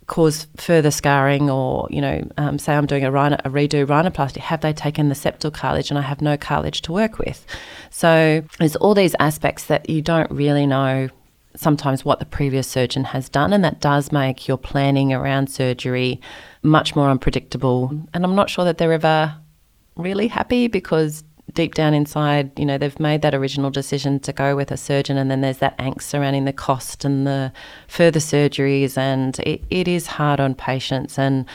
cause 0.07 0.47
further 0.57 0.91
scarring 0.91 1.49
or, 1.49 1.87
you 1.89 2.01
know, 2.01 2.21
um, 2.37 2.59
say 2.59 2.75
I'm 2.75 2.85
doing 2.85 3.05
a, 3.05 3.11
rhino, 3.11 3.37
a 3.45 3.49
redo 3.49 3.85
rhinoplasty, 3.85 4.37
have 4.37 4.59
they 4.59 4.73
taken 4.73 5.07
the 5.07 5.15
septal 5.15 5.53
cartilage 5.53 5.89
and 5.89 5.97
I 5.97 6.01
have 6.01 6.21
no 6.21 6.35
cartilage 6.35 6.81
to 6.81 6.91
work 6.91 7.17
with? 7.17 7.45
So 7.91 8.43
there's 8.59 8.75
all 8.75 8.93
these 8.93 9.15
aspects 9.19 9.65
that 9.65 9.89
you 9.89 10.01
don't 10.01 10.29
really 10.29 10.65
know 10.65 11.09
sometimes 11.55 12.05
what 12.05 12.19
the 12.19 12.25
previous 12.25 12.67
surgeon 12.67 13.03
has 13.05 13.29
done, 13.29 13.53
and 13.53 13.63
that 13.63 13.79
does 13.79 14.11
make 14.11 14.47
your 14.47 14.57
planning 14.57 15.13
around 15.13 15.49
surgery 15.49 16.19
much 16.63 16.95
more 16.95 17.09
unpredictable. 17.09 17.91
And 18.13 18.23
I'm 18.23 18.35
not 18.35 18.49
sure 18.49 18.65
that 18.65 18.77
they're 18.77 18.93
ever 18.93 19.35
really 19.95 20.27
happy 20.27 20.67
because 20.67 21.23
deep 21.53 21.73
down 21.73 21.93
inside, 21.93 22.57
you 22.57 22.65
know, 22.65 22.77
they've 22.77 22.99
made 22.99 23.21
that 23.21 23.35
original 23.35 23.69
decision 23.69 24.19
to 24.21 24.31
go 24.31 24.55
with 24.55 24.71
a 24.71 24.77
surgeon, 24.77 25.17
and 25.17 25.29
then 25.29 25.41
there's 25.41 25.57
that 25.57 25.77
angst 25.77 26.03
surrounding 26.03 26.45
the 26.45 26.53
cost 26.53 27.03
and 27.03 27.27
the 27.27 27.51
further 27.87 28.19
surgeries, 28.19 28.97
and 28.97 29.39
it, 29.39 29.63
it 29.69 29.87
is 29.87 30.07
hard 30.07 30.39
on 30.39 30.55
patients. 30.55 31.19
And 31.19 31.45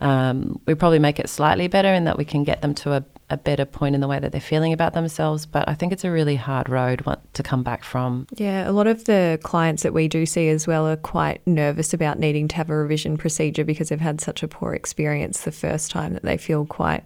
um, 0.00 0.60
we 0.66 0.74
probably 0.74 0.98
make 0.98 1.20
it 1.20 1.28
slightly 1.28 1.68
better 1.68 1.92
in 1.92 2.04
that 2.04 2.18
we 2.18 2.24
can 2.24 2.44
get 2.44 2.62
them 2.62 2.74
to 2.74 2.94
a 2.94 3.04
a 3.34 3.36
better 3.36 3.64
point 3.64 3.94
in 3.94 4.00
the 4.00 4.08
way 4.08 4.18
that 4.18 4.32
they're 4.32 4.40
feeling 4.40 4.72
about 4.72 4.94
themselves. 4.94 5.44
But 5.44 5.68
I 5.68 5.74
think 5.74 5.92
it's 5.92 6.04
a 6.04 6.10
really 6.10 6.36
hard 6.36 6.68
road 6.68 7.04
to 7.34 7.42
come 7.42 7.62
back 7.62 7.84
from. 7.84 8.26
Yeah, 8.34 8.68
a 8.68 8.72
lot 8.72 8.86
of 8.86 9.04
the 9.04 9.38
clients 9.42 9.82
that 9.82 9.92
we 9.92 10.08
do 10.08 10.24
see 10.24 10.48
as 10.48 10.66
well 10.66 10.86
are 10.86 10.96
quite 10.96 11.46
nervous 11.46 11.92
about 11.92 12.18
needing 12.18 12.48
to 12.48 12.56
have 12.56 12.70
a 12.70 12.76
revision 12.76 13.18
procedure 13.18 13.64
because 13.64 13.90
they've 13.90 14.00
had 14.00 14.20
such 14.20 14.42
a 14.42 14.48
poor 14.48 14.72
experience 14.72 15.42
the 15.42 15.52
first 15.52 15.90
time 15.90 16.14
that 16.14 16.22
they 16.22 16.38
feel 16.38 16.64
quite. 16.64 17.02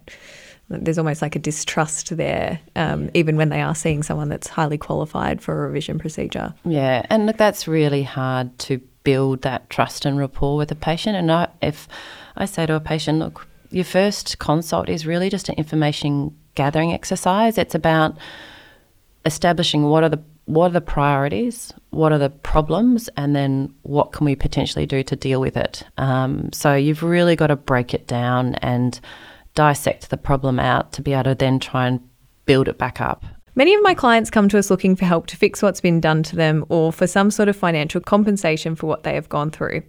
There's 0.70 0.98
almost 0.98 1.22
like 1.22 1.34
a 1.34 1.38
distrust 1.38 2.14
there, 2.14 2.60
um, 2.76 3.10
even 3.14 3.36
when 3.36 3.48
they 3.48 3.62
are 3.62 3.74
seeing 3.74 4.02
someone 4.02 4.28
that's 4.28 4.48
highly 4.48 4.76
qualified 4.76 5.40
for 5.40 5.54
a 5.54 5.66
revision 5.66 5.98
procedure. 5.98 6.52
Yeah, 6.64 7.06
and 7.08 7.24
look, 7.24 7.38
that's 7.38 7.66
really 7.66 8.02
hard 8.02 8.56
to 8.60 8.78
build 9.02 9.40
that 9.40 9.70
trust 9.70 10.04
and 10.04 10.18
rapport 10.18 10.58
with 10.58 10.70
a 10.70 10.74
patient. 10.74 11.16
And 11.16 11.32
I, 11.32 11.48
if 11.62 11.88
I 12.36 12.44
say 12.44 12.66
to 12.66 12.74
a 12.74 12.80
patient, 12.80 13.18
look, 13.18 13.47
your 13.70 13.84
first 13.84 14.38
consult 14.38 14.88
is 14.88 15.06
really 15.06 15.30
just 15.30 15.48
an 15.48 15.54
information 15.56 16.36
gathering 16.54 16.92
exercise. 16.92 17.58
It's 17.58 17.74
about 17.74 18.16
establishing 19.24 19.84
what 19.84 20.02
are 20.04 20.08
the 20.08 20.22
what 20.46 20.70
are 20.70 20.74
the 20.74 20.80
priorities, 20.80 21.74
what 21.90 22.10
are 22.10 22.18
the 22.18 22.30
problems, 22.30 23.10
and 23.18 23.36
then 23.36 23.74
what 23.82 24.12
can 24.12 24.24
we 24.24 24.34
potentially 24.34 24.86
do 24.86 25.02
to 25.02 25.14
deal 25.14 25.42
with 25.42 25.58
it. 25.58 25.84
Um, 25.98 26.50
so 26.54 26.74
you've 26.74 27.02
really 27.02 27.36
got 27.36 27.48
to 27.48 27.56
break 27.56 27.92
it 27.92 28.06
down 28.06 28.54
and 28.56 28.98
dissect 29.54 30.08
the 30.08 30.16
problem 30.16 30.58
out 30.58 30.92
to 30.92 31.02
be 31.02 31.12
able 31.12 31.24
to 31.24 31.34
then 31.34 31.58
try 31.58 31.86
and 31.86 32.00
build 32.46 32.66
it 32.66 32.78
back 32.78 32.98
up. 32.98 33.24
Many 33.56 33.74
of 33.74 33.82
my 33.82 33.92
clients 33.92 34.30
come 34.30 34.48
to 34.48 34.58
us 34.58 34.70
looking 34.70 34.96
for 34.96 35.04
help 35.04 35.26
to 35.26 35.36
fix 35.36 35.60
what's 35.60 35.82
been 35.82 36.00
done 36.00 36.22
to 36.22 36.36
them 36.36 36.64
or 36.70 36.92
for 36.92 37.06
some 37.06 37.30
sort 37.30 37.50
of 37.50 37.56
financial 37.56 38.00
compensation 38.00 38.74
for 38.74 38.86
what 38.86 39.02
they 39.02 39.14
have 39.14 39.28
gone 39.28 39.50
through. 39.50 39.82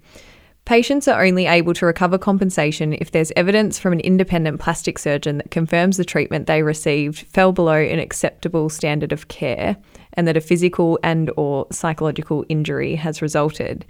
Patients 0.70 1.08
are 1.08 1.26
only 1.26 1.48
able 1.48 1.74
to 1.74 1.88
recover 1.88 2.20
compensation 2.20 2.94
if 2.94 3.10
there's 3.10 3.32
evidence 3.36 3.80
from 3.80 3.92
an 3.92 4.00
independent 4.02 4.60
plastic 4.60 5.00
surgeon 5.00 5.40
that 5.40 5.50
confirms 5.50 5.98
the 5.98 6.06
treatment 6.06 6.46
they 6.46 6.62
received 6.62 7.26
fell 7.26 7.52
below 7.52 7.74
an 7.74 7.98
acceptable 7.98 8.70
standard 8.70 9.12
of 9.12 9.30
care 9.30 9.78
and 10.14 10.28
that 10.28 10.38
a 10.38 10.42
physical 10.42 11.00
and 11.02 11.32
or 11.38 11.66
psychological 11.72 12.46
injury 12.50 12.94
has 12.94 13.20
resulted. 13.20 13.84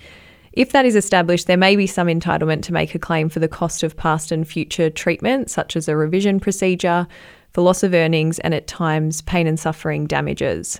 If 0.53 0.71
that 0.71 0.85
is 0.85 0.95
established, 0.95 1.47
there 1.47 1.57
may 1.57 1.75
be 1.75 1.85
some 1.85 2.07
entitlement 2.07 2.61
to 2.61 2.73
make 2.73 2.95
a 2.95 2.99
claim 2.99 3.27
for 3.27 3.41
the 3.41 3.49
cost 3.49 3.83
of 3.83 3.97
past 3.97 4.31
and 4.31 4.47
future 4.47 4.89
treatment, 4.89 5.49
such 5.49 5.75
as 5.75 5.89
a 5.89 5.97
revision 5.97 6.39
procedure, 6.39 7.09
for 7.51 7.59
loss 7.59 7.83
of 7.83 7.93
earnings, 7.93 8.39
and 8.39 8.53
at 8.53 8.67
times 8.67 9.21
pain 9.23 9.47
and 9.47 9.59
suffering 9.59 10.07
damages. 10.07 10.79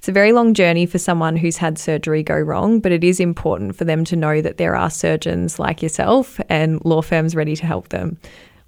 It's 0.00 0.08
a 0.08 0.12
very 0.12 0.32
long 0.32 0.54
journey 0.54 0.86
for 0.86 0.96
someone 0.96 1.36
who's 1.36 1.58
had 1.58 1.76
surgery 1.76 2.22
go 2.22 2.38
wrong, 2.38 2.80
but 2.80 2.90
it 2.90 3.04
is 3.04 3.20
important 3.20 3.76
for 3.76 3.84
them 3.84 4.02
to 4.06 4.16
know 4.16 4.40
that 4.40 4.56
there 4.56 4.74
are 4.74 4.88
surgeons 4.88 5.58
like 5.58 5.82
yourself 5.82 6.40
and 6.48 6.82
law 6.86 7.02
firms 7.02 7.36
ready 7.36 7.54
to 7.56 7.66
help 7.66 7.90
them. 7.90 8.16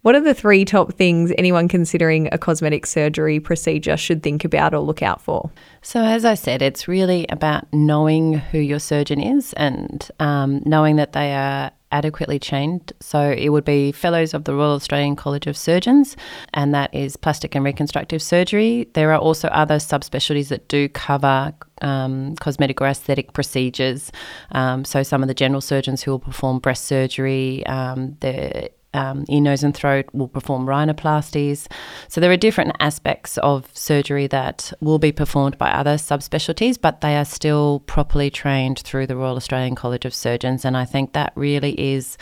What 0.03 0.15
are 0.15 0.21
the 0.21 0.35
three 0.35 0.67
top 0.67 0.93
things 0.93 1.33
anyone 1.39 1.69
considering 1.69 2.29
a 2.33 2.37
cosmetic 2.37 2.85
surgery 2.85 3.41
procedure 3.41 3.97
should 3.97 4.23
think 4.23 4.45
about 4.45 4.75
or 4.75 4.81
look 4.81 5.01
out 5.01 5.23
for? 5.23 5.51
So, 5.81 6.03
as 6.03 6.27
I 6.27 6.35
said, 6.35 6.61
it's 6.61 6.87
really 6.87 7.25
about 7.31 7.67
knowing 7.73 8.35
who 8.35 8.59
your 8.59 8.79
surgeon 8.79 9.19
is 9.19 9.55
and 9.55 10.07
um, 10.21 10.61
knowing 10.67 10.97
that 10.97 11.15
they 11.15 11.33
are 11.33 11.71
adequately 11.93 12.39
trained. 12.39 12.93
So, 13.01 13.31
it 13.31 13.51
would 13.51 13.65
be 13.65 13.93
Fellows 13.93 14.35
of 14.35 14.45
the 14.45 14.55
Royal 14.55 14.73
Australian 14.73 15.17
College 15.17 15.47
of 15.47 15.57
Surgeons, 15.57 16.17
and 16.55 16.75
that 16.75 16.93
is 16.95 17.17
plastic 17.17 17.55
and 17.55 17.65
reconstructive 17.65 18.23
surgery. 18.23 18.89
There 18.95 19.13
are 19.13 19.19
also 19.19 19.49
other 19.49 19.77
subspecialties 19.77 20.49
that 20.49 20.69
do 20.69 20.89
cover 20.89 21.53
um, 21.83 22.37
cosmetic 22.37 22.81
or 22.81 22.87
aesthetic 22.87 23.33
procedures. 23.33 24.11
Um, 24.53 24.85
so, 24.85 25.03
some 25.03 25.23
of 25.23 25.29
the 25.29 25.35
general 25.35 25.61
surgeons 25.61 26.03
who 26.03 26.11
will 26.11 26.19
perform 26.19 26.59
breast 26.59 26.85
surgery, 26.87 27.65
um, 27.67 28.17
the 28.21 28.71
um, 28.95 29.25
ear, 29.29 29.41
nose, 29.41 29.63
and 29.63 29.75
throat 29.75 30.07
will 30.13 30.29
perform 30.29 30.67
rhinoplasties. 30.67 31.67
So 32.09 32.21
there 32.21 32.31
are 32.31 32.37
different 32.37 32.73
aspects 32.81 33.39
of 33.39 33.69
surgery 33.77 34.27
that 34.29 34.73
will 34.81 34.99
be 34.99 35.13
performed 35.13 35.59
by 35.59 35.71
other 35.71 35.95
subspecialties, 35.95 36.81
but 36.81 37.01
they 37.01 37.17
are 37.17 37.25
still 37.25 37.81
properly 37.81 38.31
trained 38.31 38.81
through 38.81 39.07
the 39.07 39.17
Royal 39.17 39.37
Australian 39.37 39.75
College 39.75 40.05
of 40.05 40.15
Surgeons. 40.15 40.65
And 40.65 40.77
I 40.77 40.85
think 40.85 41.13
that 41.13 41.33
really 41.37 41.79
is. 41.79 42.17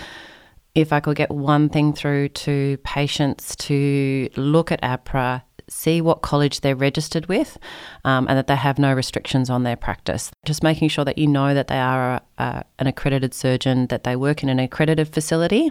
If 0.72 0.92
I 0.92 1.00
could 1.00 1.16
get 1.16 1.32
one 1.32 1.68
thing 1.68 1.92
through 1.92 2.28
to 2.28 2.78
patients 2.84 3.56
to 3.56 4.28
look 4.36 4.70
at 4.70 4.80
AHPRA 4.82 5.42
see 5.70 6.00
what 6.00 6.20
college 6.22 6.60
they're 6.60 6.76
registered 6.76 7.26
with 7.26 7.56
um, 8.04 8.26
and 8.28 8.36
that 8.36 8.46
they 8.46 8.56
have 8.56 8.78
no 8.78 8.92
restrictions 8.92 9.48
on 9.48 9.62
their 9.62 9.76
practice. 9.76 10.30
Just 10.44 10.62
making 10.62 10.88
sure 10.88 11.04
that 11.04 11.16
you 11.16 11.26
know 11.26 11.54
that 11.54 11.68
they 11.68 11.78
are 11.78 12.14
a, 12.14 12.22
a, 12.38 12.64
an 12.78 12.86
accredited 12.86 13.32
surgeon, 13.32 13.86
that 13.86 14.04
they 14.04 14.16
work 14.16 14.42
in 14.42 14.48
an 14.48 14.58
accredited 14.58 15.08
facility, 15.08 15.70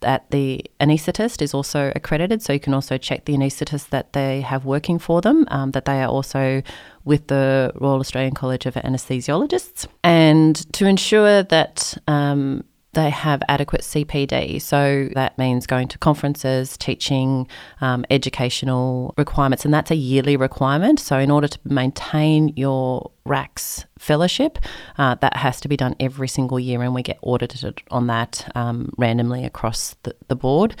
that 0.00 0.30
the 0.30 0.64
anaesthetist 0.80 1.40
is 1.42 1.54
also 1.54 1.92
accredited, 1.96 2.42
so 2.42 2.52
you 2.52 2.60
can 2.60 2.74
also 2.74 2.98
check 2.98 3.24
the 3.24 3.34
anaesthetist 3.34 3.88
that 3.88 4.12
they 4.12 4.42
have 4.42 4.64
working 4.64 4.98
for 4.98 5.20
them, 5.20 5.46
um, 5.50 5.70
that 5.72 5.84
they 5.86 6.02
are 6.02 6.08
also 6.08 6.62
with 7.04 7.28
the 7.28 7.72
Royal 7.76 8.00
Australian 8.00 8.34
College 8.34 8.66
of 8.66 8.74
Anaesthesiologists, 8.74 9.86
and 10.04 10.70
to 10.74 10.86
ensure 10.86 11.42
that 11.42 11.96
um, 12.06 12.64
they 12.98 13.10
have 13.10 13.40
adequate 13.48 13.82
CPD. 13.82 14.60
So 14.60 15.08
that 15.14 15.38
means 15.38 15.66
going 15.66 15.86
to 15.88 15.98
conferences, 15.98 16.76
teaching, 16.76 17.46
um, 17.80 18.04
educational 18.10 19.14
requirements, 19.16 19.64
and 19.64 19.72
that's 19.72 19.92
a 19.92 19.94
yearly 19.94 20.36
requirement. 20.36 20.98
So, 20.98 21.16
in 21.18 21.30
order 21.30 21.46
to 21.46 21.58
maintain 21.64 22.48
your 22.56 23.12
RACS 23.24 23.86
fellowship, 23.98 24.58
uh, 24.98 25.14
that 25.16 25.36
has 25.36 25.60
to 25.60 25.68
be 25.68 25.76
done 25.76 25.94
every 26.00 26.26
single 26.26 26.58
year, 26.58 26.82
and 26.82 26.92
we 26.92 27.02
get 27.02 27.18
audited 27.22 27.82
on 27.92 28.08
that 28.08 28.50
um, 28.56 28.92
randomly 28.98 29.44
across 29.44 29.94
the, 30.02 30.14
the 30.26 30.36
board. 30.36 30.74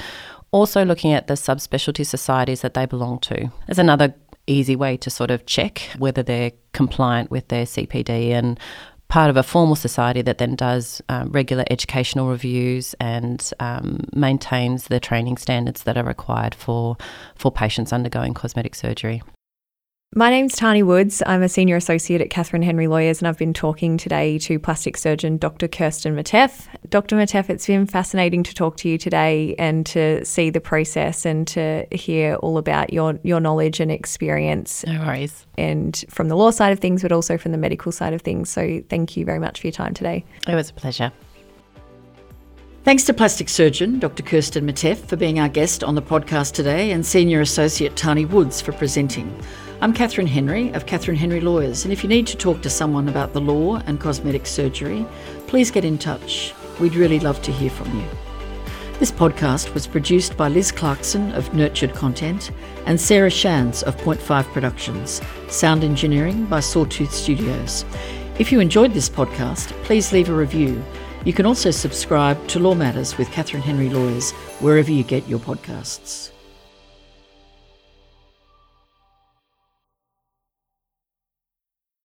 Also, 0.50 0.84
looking 0.84 1.12
at 1.12 1.28
the 1.28 1.34
subspecialty 1.34 2.04
societies 2.04 2.62
that 2.62 2.74
they 2.74 2.86
belong 2.86 3.20
to. 3.20 3.52
There's 3.66 3.78
another 3.78 4.14
easy 4.48 4.74
way 4.74 4.96
to 4.96 5.10
sort 5.10 5.30
of 5.30 5.46
check 5.46 5.90
whether 5.98 6.22
they're 6.22 6.52
compliant 6.72 7.30
with 7.30 7.46
their 7.48 7.64
CPD 7.64 8.30
and 8.30 8.58
part 9.08 9.30
of 9.30 9.36
a 9.36 9.42
formal 9.42 9.76
society 9.76 10.22
that 10.22 10.38
then 10.38 10.54
does 10.54 11.00
um, 11.08 11.30
regular 11.30 11.64
educational 11.70 12.28
reviews 12.28 12.94
and 13.00 13.52
um, 13.58 14.04
maintains 14.12 14.88
the 14.88 15.00
training 15.00 15.36
standards 15.36 15.84
that 15.84 15.96
are 15.96 16.04
required 16.04 16.54
for 16.54 16.96
for 17.34 17.50
patients 17.50 17.92
undergoing 17.92 18.34
cosmetic 18.34 18.74
surgery. 18.74 19.22
My 20.14 20.30
name's 20.30 20.56
Tahnee 20.56 20.84
Woods. 20.84 21.22
I'm 21.26 21.42
a 21.42 21.50
senior 21.50 21.76
associate 21.76 22.22
at 22.22 22.30
Catherine 22.30 22.62
Henry 22.62 22.86
Lawyers, 22.86 23.20
and 23.20 23.28
I've 23.28 23.36
been 23.36 23.52
talking 23.52 23.98
today 23.98 24.38
to 24.38 24.58
plastic 24.58 24.96
surgeon 24.96 25.36
Dr. 25.36 25.68
Kirstin 25.68 26.14
Miteff. 26.14 26.66
Dr. 26.88 27.14
Miteff, 27.14 27.50
it's 27.50 27.66
been 27.66 27.84
fascinating 27.84 28.42
to 28.44 28.54
talk 28.54 28.78
to 28.78 28.88
you 28.88 28.96
today 28.96 29.54
and 29.58 29.84
to 29.84 30.24
see 30.24 30.48
the 30.48 30.62
process 30.62 31.26
and 31.26 31.46
to 31.48 31.86
hear 31.92 32.36
all 32.36 32.56
about 32.56 32.90
your, 32.90 33.20
your 33.22 33.38
knowledge 33.38 33.80
and 33.80 33.92
experience. 33.92 34.82
No 34.86 34.98
worries. 35.00 35.46
And 35.58 36.02
from 36.08 36.28
the 36.28 36.36
law 36.36 36.52
side 36.52 36.72
of 36.72 36.78
things, 36.78 37.02
but 37.02 37.12
also 37.12 37.36
from 37.36 37.52
the 37.52 37.58
medical 37.58 37.92
side 37.92 38.14
of 38.14 38.22
things. 38.22 38.48
So 38.48 38.82
thank 38.88 39.14
you 39.14 39.26
very 39.26 39.38
much 39.38 39.60
for 39.60 39.66
your 39.66 39.72
time 39.72 39.92
today. 39.92 40.24
It 40.48 40.54
was 40.54 40.70
a 40.70 40.74
pleasure. 40.74 41.12
Thanks 42.82 43.04
to 43.04 43.12
plastic 43.12 43.50
surgeon 43.50 43.98
Dr. 43.98 44.22
Kirstin 44.22 44.64
Miteff 44.64 44.96
for 44.96 45.16
being 45.16 45.38
our 45.38 45.50
guest 45.50 45.84
on 45.84 45.94
the 45.94 46.00
podcast 46.00 46.54
today 46.54 46.92
and 46.92 47.04
senior 47.04 47.42
associate 47.42 47.94
Tahnee 47.94 48.26
Woods 48.26 48.62
for 48.62 48.72
presenting. 48.72 49.38
I'm 49.80 49.92
Catherine 49.92 50.26
Henry 50.26 50.72
of 50.72 50.86
Catherine 50.86 51.16
Henry 51.16 51.40
Lawyers, 51.40 51.84
and 51.84 51.92
if 51.92 52.02
you 52.02 52.08
need 52.08 52.26
to 52.26 52.36
talk 52.36 52.62
to 52.62 52.70
someone 52.70 53.08
about 53.08 53.32
the 53.32 53.40
law 53.40 53.76
and 53.86 54.00
cosmetic 54.00 54.44
surgery, 54.44 55.06
please 55.46 55.70
get 55.70 55.84
in 55.84 55.98
touch. 55.98 56.52
We'd 56.80 56.96
really 56.96 57.20
love 57.20 57.40
to 57.42 57.52
hear 57.52 57.70
from 57.70 57.96
you. 57.96 58.04
This 58.98 59.12
podcast 59.12 59.72
was 59.74 59.86
produced 59.86 60.36
by 60.36 60.48
Liz 60.48 60.72
Clarkson 60.72 61.30
of 61.30 61.54
Nurtured 61.54 61.94
Content 61.94 62.50
and 62.86 63.00
Sarah 63.00 63.30
Shans 63.30 63.84
of 63.84 63.96
Point 63.98 64.20
Five 64.20 64.48
Productions, 64.48 65.22
sound 65.48 65.84
engineering 65.84 66.46
by 66.46 66.58
Sawtooth 66.58 67.12
Studios. 67.12 67.84
If 68.40 68.50
you 68.50 68.58
enjoyed 68.58 68.94
this 68.94 69.08
podcast, 69.08 69.68
please 69.84 70.12
leave 70.12 70.28
a 70.28 70.34
review. 70.34 70.82
You 71.24 71.32
can 71.32 71.46
also 71.46 71.70
subscribe 71.70 72.48
to 72.48 72.58
Law 72.58 72.74
Matters 72.74 73.16
with 73.16 73.30
Catherine 73.30 73.62
Henry 73.62 73.90
Lawyers 73.90 74.32
wherever 74.58 74.90
you 74.90 75.04
get 75.04 75.28
your 75.28 75.38
podcasts. 75.38 76.32